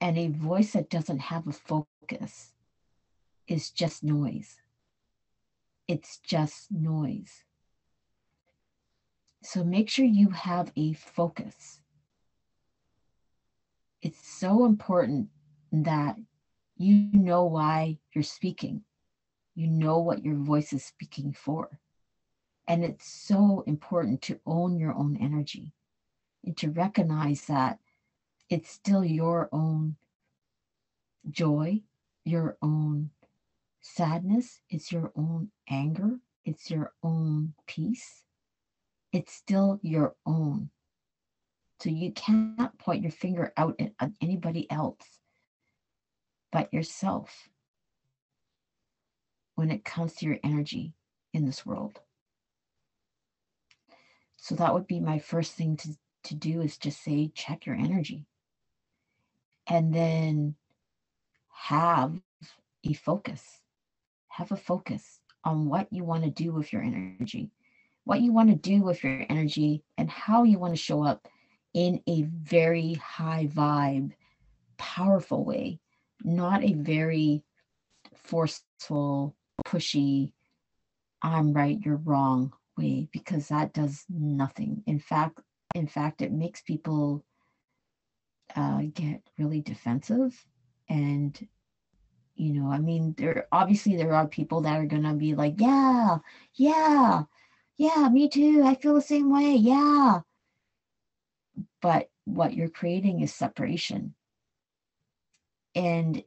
And 0.00 0.16
a 0.16 0.28
voice 0.28 0.72
that 0.72 0.88
doesn't 0.88 1.18
have 1.18 1.46
a 1.46 1.52
focus 1.52 2.52
is 3.46 3.70
just 3.70 4.02
noise 4.02 4.60
it's 5.92 6.18
just 6.24 6.70
noise 6.70 7.44
so 9.42 9.64
make 9.64 9.88
sure 9.88 10.04
you 10.04 10.28
have 10.30 10.70
a 10.76 10.92
focus. 10.92 11.80
It's 14.02 14.26
so 14.38 14.64
important 14.64 15.28
that 15.72 16.16
you 16.76 17.08
know 17.12 17.44
why 17.44 17.98
you're 18.14 18.22
speaking. 18.22 18.82
You 19.54 19.66
know 19.66 19.98
what 19.98 20.24
your 20.24 20.36
voice 20.36 20.72
is 20.72 20.84
speaking 20.84 21.32
for. 21.32 21.78
And 22.68 22.84
it's 22.84 23.10
so 23.10 23.64
important 23.66 24.22
to 24.22 24.40
own 24.46 24.78
your 24.78 24.94
own 24.94 25.16
energy 25.16 25.72
and 26.44 26.56
to 26.58 26.70
recognize 26.70 27.46
that 27.46 27.78
it's 28.48 28.70
still 28.70 29.04
your 29.04 29.48
own 29.52 29.96
joy, 31.30 31.82
your 32.24 32.56
own 32.62 33.10
sadness, 33.80 34.60
it's 34.68 34.92
your 34.92 35.12
own 35.16 35.50
anger, 35.68 36.18
it's 36.44 36.70
your 36.70 36.92
own 37.02 37.54
peace 37.66 38.24
it's 39.12 39.32
still 39.32 39.78
your 39.82 40.14
own. 40.24 40.70
So 41.80 41.90
you 41.90 42.12
cannot 42.12 42.78
point 42.78 43.02
your 43.02 43.10
finger 43.10 43.52
out 43.56 43.80
at 43.80 44.10
anybody 44.20 44.70
else 44.70 45.20
but 46.52 46.72
yourself 46.72 47.48
when 49.54 49.70
it 49.70 49.84
comes 49.84 50.14
to 50.14 50.26
your 50.26 50.38
energy 50.44 50.94
in 51.32 51.46
this 51.46 51.64
world. 51.64 52.00
So 54.36 54.54
that 54.56 54.74
would 54.74 54.86
be 54.86 55.00
my 55.00 55.18
first 55.18 55.52
thing 55.52 55.76
to, 55.78 55.96
to 56.24 56.34
do 56.34 56.60
is 56.60 56.76
just 56.76 57.02
say, 57.02 57.30
check 57.34 57.66
your 57.66 57.76
energy. 57.76 58.26
And 59.66 59.94
then 59.94 60.56
have 61.52 62.20
a 62.84 62.92
focus. 62.94 63.59
Have 64.30 64.52
a 64.52 64.56
focus 64.56 65.20
on 65.44 65.68
what 65.68 65.88
you 65.92 66.04
want 66.04 66.24
to 66.24 66.30
do 66.30 66.52
with 66.52 66.72
your 66.72 66.82
energy 66.82 67.50
what 68.04 68.20
you 68.20 68.32
want 68.32 68.48
to 68.50 68.56
do 68.56 68.82
with 68.82 69.04
your 69.04 69.24
energy 69.28 69.84
and 69.98 70.10
how 70.10 70.42
you 70.42 70.58
want 70.58 70.74
to 70.74 70.82
show 70.82 71.04
up 71.04 71.28
in 71.74 72.02
a 72.08 72.22
very 72.22 72.94
high 72.94 73.48
vibe, 73.54 74.12
powerful 74.78 75.44
way, 75.44 75.78
not 76.24 76.64
a 76.64 76.72
very 76.72 77.44
forceful, 78.16 79.36
pushy, 79.64 80.32
I'm 81.22 81.52
right, 81.52 81.78
you're 81.84 81.96
wrong 81.96 82.52
way, 82.76 83.08
because 83.12 83.48
that 83.48 83.72
does 83.72 84.04
nothing. 84.08 84.82
In 84.86 84.98
fact, 84.98 85.40
in 85.74 85.86
fact, 85.86 86.22
it 86.22 86.32
makes 86.32 86.62
people 86.62 87.24
uh, 88.56 88.82
get 88.92 89.22
really 89.38 89.60
defensive 89.60 90.44
and 90.88 91.46
you 92.40 92.54
know 92.54 92.70
i 92.72 92.78
mean 92.78 93.14
there 93.18 93.46
obviously 93.52 93.96
there 93.96 94.14
are 94.14 94.26
people 94.26 94.62
that 94.62 94.78
are 94.80 94.86
gonna 94.86 95.14
be 95.14 95.34
like 95.34 95.54
yeah 95.58 96.18
yeah 96.54 97.24
yeah 97.76 98.08
me 98.08 98.28
too 98.28 98.62
i 98.64 98.74
feel 98.74 98.94
the 98.94 99.02
same 99.02 99.30
way 99.30 99.54
yeah. 99.54 100.20
But 101.82 102.10
what 102.24 102.54
you're 102.54 102.68
creating 102.68 103.20
is 103.20 103.34
separation. 103.34 104.14
And 105.74 106.22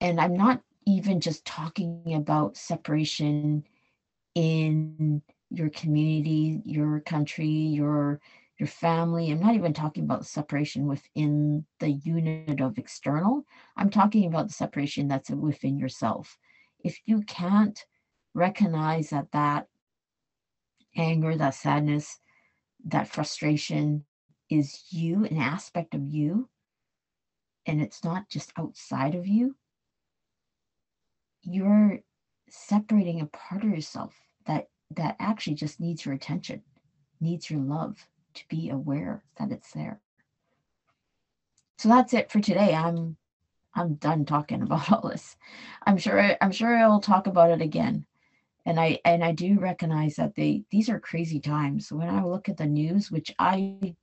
and 0.00 0.20
i'm 0.20 0.36
not 0.36 0.62
even 0.86 1.20
just 1.20 1.44
talking 1.44 2.14
about 2.14 2.56
separation 2.56 3.64
in 4.34 5.22
your 5.50 5.70
community 5.70 6.60
your 6.64 7.00
country 7.00 7.48
your 7.48 8.20
your 8.58 8.66
family. 8.66 9.30
I'm 9.30 9.40
not 9.40 9.54
even 9.54 9.72
talking 9.72 10.04
about 10.04 10.26
separation 10.26 10.86
within 10.86 11.66
the 11.78 11.90
unit 11.90 12.60
of 12.60 12.78
external. 12.78 13.44
I'm 13.76 13.90
talking 13.90 14.26
about 14.26 14.48
the 14.48 14.54
separation 14.54 15.08
that's 15.08 15.30
within 15.30 15.78
yourself. 15.78 16.38
If 16.82 16.98
you 17.04 17.22
can't 17.22 17.78
recognize 18.34 19.10
that 19.10 19.32
that 19.32 19.66
anger, 20.96 21.36
that 21.36 21.54
sadness, 21.54 22.18
that 22.86 23.08
frustration 23.08 24.04
is 24.48 24.84
you, 24.90 25.24
an 25.24 25.38
aspect 25.38 25.94
of 25.94 26.06
you, 26.06 26.48
and 27.66 27.82
it's 27.82 28.04
not 28.04 28.28
just 28.28 28.52
outside 28.56 29.14
of 29.14 29.26
you, 29.26 29.56
you're 31.42 31.98
separating 32.48 33.20
a 33.20 33.26
part 33.26 33.64
of 33.64 33.70
yourself 33.70 34.14
that 34.46 34.66
that 34.94 35.16
actually 35.18 35.56
just 35.56 35.80
needs 35.80 36.04
your 36.04 36.14
attention, 36.14 36.62
needs 37.20 37.50
your 37.50 37.60
love 37.60 38.06
to 38.36 38.48
be 38.48 38.70
aware 38.70 39.22
that 39.38 39.50
it's 39.50 39.72
there. 39.72 40.00
So 41.78 41.88
that's 41.88 42.14
it 42.14 42.30
for 42.30 42.40
today. 42.40 42.74
I'm 42.74 43.16
I'm 43.74 43.94
done 43.94 44.24
talking 44.24 44.62
about 44.62 44.90
all 44.90 45.10
this. 45.10 45.36
I'm 45.86 45.98
sure 45.98 46.36
I'm 46.40 46.52
sure 46.52 46.76
I'll 46.76 47.00
talk 47.00 47.26
about 47.26 47.50
it 47.50 47.60
again. 47.60 48.06
And 48.64 48.80
I 48.80 48.98
and 49.04 49.22
I 49.22 49.32
do 49.32 49.58
recognize 49.58 50.16
that 50.16 50.34
they 50.34 50.64
these 50.70 50.88
are 50.88 50.98
crazy 50.98 51.40
times. 51.40 51.92
When 51.92 52.08
I 52.08 52.22
look 52.24 52.48
at 52.48 52.56
the 52.56 52.66
news, 52.66 53.10
which 53.10 53.32
I 53.38 53.94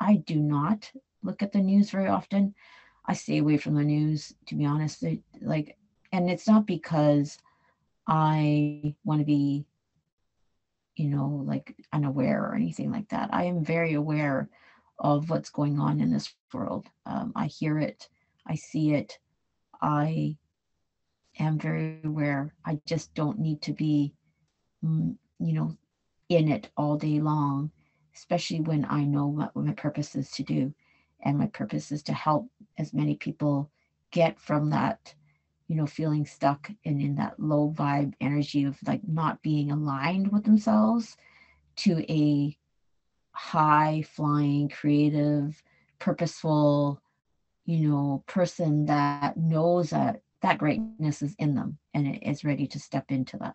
I 0.00 0.16
do 0.16 0.40
not 0.40 0.90
look 1.22 1.42
at 1.42 1.52
the 1.52 1.60
news 1.60 1.90
very 1.90 2.08
often. 2.08 2.54
I 3.04 3.14
stay 3.14 3.38
away 3.38 3.56
from 3.56 3.74
the 3.74 3.84
news, 3.84 4.32
to 4.46 4.54
be 4.54 4.64
honest. 4.64 5.04
Like, 5.40 5.76
and 6.12 6.30
it's 6.30 6.46
not 6.46 6.66
because 6.66 7.36
I 8.06 8.94
want 9.04 9.20
to 9.20 9.24
be 9.24 9.66
you 10.96 11.08
know, 11.08 11.42
like 11.46 11.76
unaware 11.92 12.44
or 12.44 12.54
anything 12.54 12.90
like 12.90 13.08
that. 13.08 13.30
I 13.32 13.44
am 13.44 13.64
very 13.64 13.94
aware 13.94 14.48
of 14.98 15.30
what's 15.30 15.50
going 15.50 15.80
on 15.80 16.00
in 16.00 16.12
this 16.12 16.34
world. 16.52 16.86
Um, 17.06 17.32
I 17.34 17.46
hear 17.46 17.78
it, 17.78 18.08
I 18.46 18.54
see 18.54 18.94
it, 18.94 19.18
I 19.80 20.36
am 21.38 21.58
very 21.58 22.00
aware. 22.04 22.54
I 22.64 22.80
just 22.86 23.14
don't 23.14 23.38
need 23.38 23.62
to 23.62 23.72
be, 23.72 24.14
mm, 24.84 25.16
you 25.38 25.52
know, 25.52 25.76
in 26.28 26.48
it 26.48 26.70
all 26.76 26.96
day 26.96 27.20
long, 27.20 27.70
especially 28.14 28.60
when 28.60 28.86
I 28.88 29.04
know 29.04 29.26
what 29.26 29.56
my 29.56 29.72
purpose 29.72 30.14
is 30.14 30.30
to 30.32 30.42
do. 30.42 30.74
And 31.24 31.38
my 31.38 31.46
purpose 31.46 31.92
is 31.92 32.02
to 32.04 32.12
help 32.12 32.50
as 32.78 32.92
many 32.92 33.16
people 33.16 33.70
get 34.10 34.40
from 34.40 34.70
that 34.70 35.14
you 35.72 35.78
know, 35.78 35.86
feeling 35.86 36.26
stuck 36.26 36.70
and 36.84 37.00
in 37.00 37.14
that 37.14 37.40
low 37.40 37.72
vibe 37.74 38.12
energy 38.20 38.64
of 38.64 38.76
like 38.86 39.00
not 39.08 39.40
being 39.40 39.70
aligned 39.70 40.30
with 40.30 40.44
themselves 40.44 41.16
to 41.76 42.04
a 42.12 42.54
high 43.32 44.04
flying, 44.06 44.68
creative, 44.68 45.62
purposeful, 45.98 47.00
you 47.64 47.88
know, 47.88 48.22
person 48.26 48.84
that 48.84 49.34
knows 49.38 49.88
that 49.88 50.20
that 50.42 50.58
greatness 50.58 51.22
is 51.22 51.34
in 51.38 51.54
them 51.54 51.78
and 51.94 52.18
is 52.20 52.44
ready 52.44 52.66
to 52.66 52.78
step 52.78 53.10
into 53.10 53.38
that. 53.38 53.54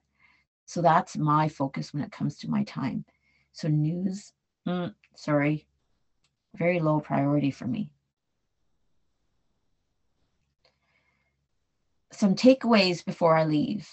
So 0.65 0.82
that's 0.82 1.15
my 1.17 1.47
focus 1.47 1.93
when 1.93 2.01
it 2.01 2.12
comes 2.12 2.39
to 2.39 2.49
my 2.49 2.63
time. 2.63 3.06
So 3.51 3.67
news, 3.67 4.34
mm, 4.67 4.91
sorry, 5.15 5.67
very 6.56 6.80
low 6.80 6.99
priority 6.99 7.51
for 7.51 7.67
me. 7.67 7.91
Some 12.17 12.36
takeaways 12.36 13.06
before 13.06 13.38
I 13.38 13.45
leave. 13.45 13.88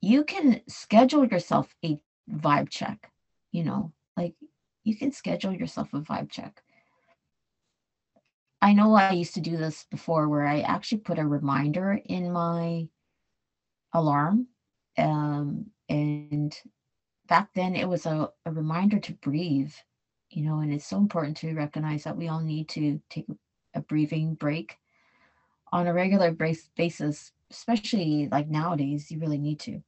You 0.00 0.24
can 0.24 0.62
schedule 0.68 1.26
yourself 1.26 1.74
a 1.84 1.98
vibe 2.30 2.70
check, 2.70 3.10
you 3.52 3.64
know, 3.64 3.92
like 4.16 4.34
you 4.84 4.96
can 4.96 5.12
schedule 5.12 5.52
yourself 5.52 5.92
a 5.92 6.00
vibe 6.00 6.30
check. 6.30 6.62
I 8.62 8.72
know 8.72 8.94
I 8.94 9.12
used 9.12 9.34
to 9.34 9.40
do 9.40 9.58
this 9.58 9.86
before 9.90 10.28
where 10.28 10.46
I 10.46 10.60
actually 10.60 10.98
put 10.98 11.18
a 11.18 11.26
reminder 11.26 12.00
in 12.06 12.32
my 12.32 12.88
alarm. 13.92 14.46
Um, 14.96 15.66
and 15.88 16.56
back 17.28 17.50
then 17.54 17.76
it 17.76 17.86
was 17.86 18.06
a, 18.06 18.30
a 18.46 18.52
reminder 18.52 18.98
to 19.00 19.12
breathe, 19.12 19.72
you 20.30 20.42
know, 20.42 20.60
and 20.60 20.72
it's 20.72 20.86
so 20.86 20.96
important 20.96 21.36
to 21.38 21.54
recognize 21.54 22.04
that 22.04 22.16
we 22.16 22.28
all 22.28 22.40
need 22.40 22.70
to 22.70 23.00
take 23.10 23.26
a 23.74 23.80
breathing 23.80 24.34
break 24.34 24.78
on 25.74 25.88
a 25.88 25.92
regular 25.92 26.30
basis, 26.30 27.32
especially 27.50 28.28
like 28.30 28.48
nowadays, 28.48 29.10
you 29.10 29.18
really 29.18 29.38
need 29.38 29.58
to. 29.58 29.82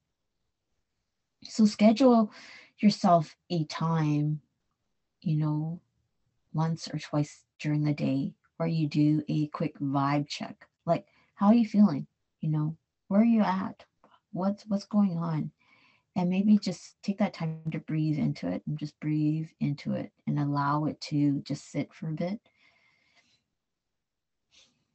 So 1.44 1.64
schedule 1.64 2.32
yourself 2.80 3.36
a 3.50 3.64
time, 3.66 4.40
you 5.22 5.36
know, 5.36 5.80
once 6.52 6.88
or 6.92 6.98
twice 6.98 7.44
during 7.60 7.84
the 7.84 7.94
day 7.94 8.34
where 8.56 8.68
you 8.68 8.88
do 8.88 9.22
a 9.28 9.46
quick 9.46 9.78
vibe 9.78 10.26
check. 10.26 10.66
Like, 10.86 11.06
how 11.36 11.46
are 11.46 11.54
you 11.54 11.68
feeling? 11.68 12.08
You 12.40 12.50
know, 12.50 12.76
where 13.06 13.20
are 13.20 13.24
you 13.24 13.42
at? 13.42 13.84
What's 14.32 14.64
what's 14.66 14.86
going 14.86 15.16
on? 15.18 15.52
And 16.16 16.28
maybe 16.28 16.58
just 16.58 17.00
take 17.04 17.18
that 17.18 17.34
time 17.34 17.60
to 17.70 17.78
breathe 17.78 18.18
into 18.18 18.48
it 18.48 18.62
and 18.66 18.76
just 18.76 18.98
breathe 18.98 19.50
into 19.60 19.92
it 19.92 20.10
and 20.26 20.40
allow 20.40 20.86
it 20.86 21.00
to 21.02 21.42
just 21.42 21.70
sit 21.70 21.94
for 21.94 22.08
a 22.08 22.12
bit 22.12 22.40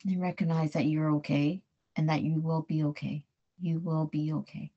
and 0.05 0.21
recognize 0.21 0.73
that 0.73 0.85
you're 0.85 1.11
okay 1.15 1.61
and 1.95 2.09
that 2.09 2.21
you 2.21 2.39
will 2.39 2.61
be 2.61 2.83
okay. 2.83 3.23
You 3.59 3.79
will 3.79 4.05
be 4.05 4.33
okay. 4.33 4.71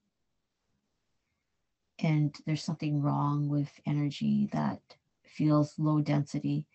And 1.98 2.34
there's 2.44 2.62
something 2.62 3.00
wrong 3.00 3.48
with 3.48 3.70
energy 3.86 4.48
that 4.52 4.80
feels 5.24 5.78
low 5.78 6.00
density. 6.00 6.66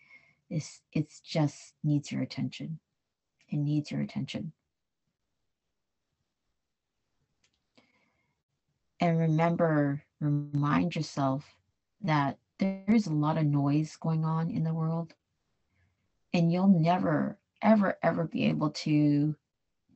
It's, 0.48 0.80
it's 0.92 1.20
just 1.20 1.74
needs 1.84 2.10
your 2.10 2.22
attention. 2.22 2.80
It 3.48 3.58
needs 3.58 3.90
your 3.90 4.00
attention. 4.00 4.52
And 8.98 9.18
remember, 9.18 10.02
remind 10.20 10.94
yourself 10.94 11.44
that 12.02 12.38
there's 12.58 13.06
a 13.06 13.12
lot 13.12 13.38
of 13.38 13.46
noise 13.46 13.96
going 13.96 14.24
on 14.24 14.50
in 14.50 14.64
the 14.64 14.74
world. 14.74 15.14
And 16.32 16.52
you'll 16.52 16.68
never 16.68 17.39
ever, 17.62 17.98
ever 18.02 18.24
be 18.26 18.46
able 18.46 18.70
to 18.70 19.36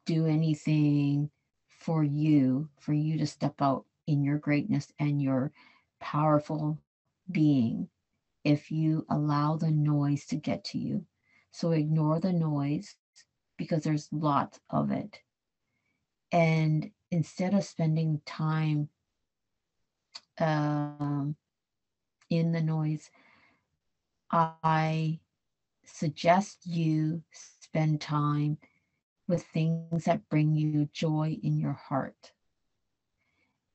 do 0.07 0.26
anything 0.26 1.30
for 1.68 2.03
you, 2.05 2.68
for 2.78 2.93
you 2.93 3.18
to 3.18 3.26
step 3.26 3.61
out 3.61 3.84
in 4.07 4.24
your 4.24 4.38
greatness 4.38 4.93
and 4.99 5.22
your 5.22 5.53
powerful 6.01 6.78
being 7.30 7.88
if 8.45 8.70
you 8.70 9.07
allow 9.11 9.57
the 9.57 9.70
noise 9.70 10.26
to 10.26 10.36
get 10.36 10.64
to 10.64 10.78
you. 10.78 11.05
So 11.51 11.72
ignore 11.72 12.20
the 12.20 12.32
noise 12.32 12.97
because 13.57 13.84
there's 13.84 14.09
lots 14.12 14.61
of 14.70 14.91
it. 14.91 15.20
And 16.32 16.91
instead 17.11 17.55
of 17.55 17.64
spending 17.64 18.20
time 18.26 18.88
um, 20.38 21.36
in 22.30 22.53
the 22.53 22.61
noise, 22.62 23.11
I 24.30 25.20
suggest 25.84 26.66
you 26.66 27.22
spend 27.75 28.01
time 28.01 28.57
with 29.27 29.43
things 29.47 30.05
that 30.05 30.29
bring 30.29 30.55
you 30.55 30.89
joy 30.93 31.37
in 31.43 31.59
your 31.59 31.72
heart. 31.72 32.31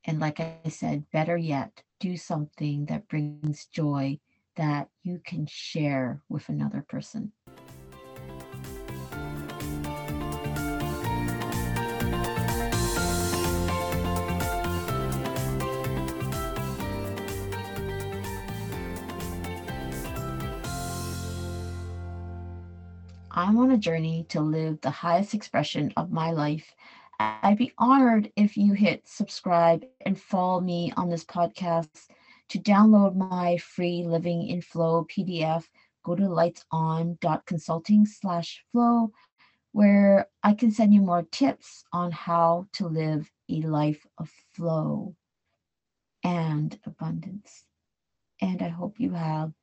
And 0.05 0.21
like 0.21 0.39
I 0.39 0.69
said, 0.69 1.03
better 1.11 1.35
yet, 1.35 1.83
do 1.99 2.15
something 2.15 2.85
that 2.85 3.09
brings 3.09 3.65
joy 3.65 4.19
that 4.55 4.87
you 5.03 5.19
can 5.25 5.45
share 5.47 6.21
with 6.29 6.47
another 6.47 6.85
person. 6.87 7.33
I'm 23.39 23.57
on 23.57 23.71
a 23.71 23.77
journey 23.77 24.25
to 24.31 24.41
live 24.41 24.81
the 24.81 24.89
highest 24.89 25.33
expression 25.33 25.93
of 25.95 26.11
my 26.11 26.31
life. 26.31 26.75
I'd 27.21 27.57
be 27.57 27.71
honored 27.77 28.33
if 28.35 28.57
you 28.57 28.73
hit 28.73 29.07
subscribe 29.07 29.85
and 30.05 30.19
follow 30.19 30.59
me 30.59 30.91
on 30.97 31.09
this 31.09 31.23
podcast. 31.23 32.07
To 32.49 32.59
download 32.59 33.15
my 33.15 33.55
free 33.55 34.03
Living 34.03 34.45
in 34.49 34.61
Flow 34.61 35.05
PDF, 35.05 35.63
go 36.03 36.15
to 36.15 36.23
lightson.consulting 36.23 38.07
slash 38.07 38.61
flow, 38.73 39.13
where 39.71 40.27
I 40.43 40.53
can 40.53 40.69
send 40.69 40.93
you 40.93 40.99
more 40.99 41.23
tips 41.31 41.85
on 41.93 42.11
how 42.11 42.67
to 42.73 42.89
live 42.89 43.31
a 43.49 43.61
life 43.61 44.05
of 44.17 44.29
flow 44.51 45.15
and 46.25 46.77
abundance. 46.85 47.63
And 48.41 48.61
I 48.61 48.67
hope 48.67 48.99
you 48.99 49.13
have 49.13 49.53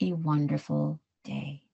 a 0.00 0.12
wonderful 0.12 1.00
day. 1.24 1.67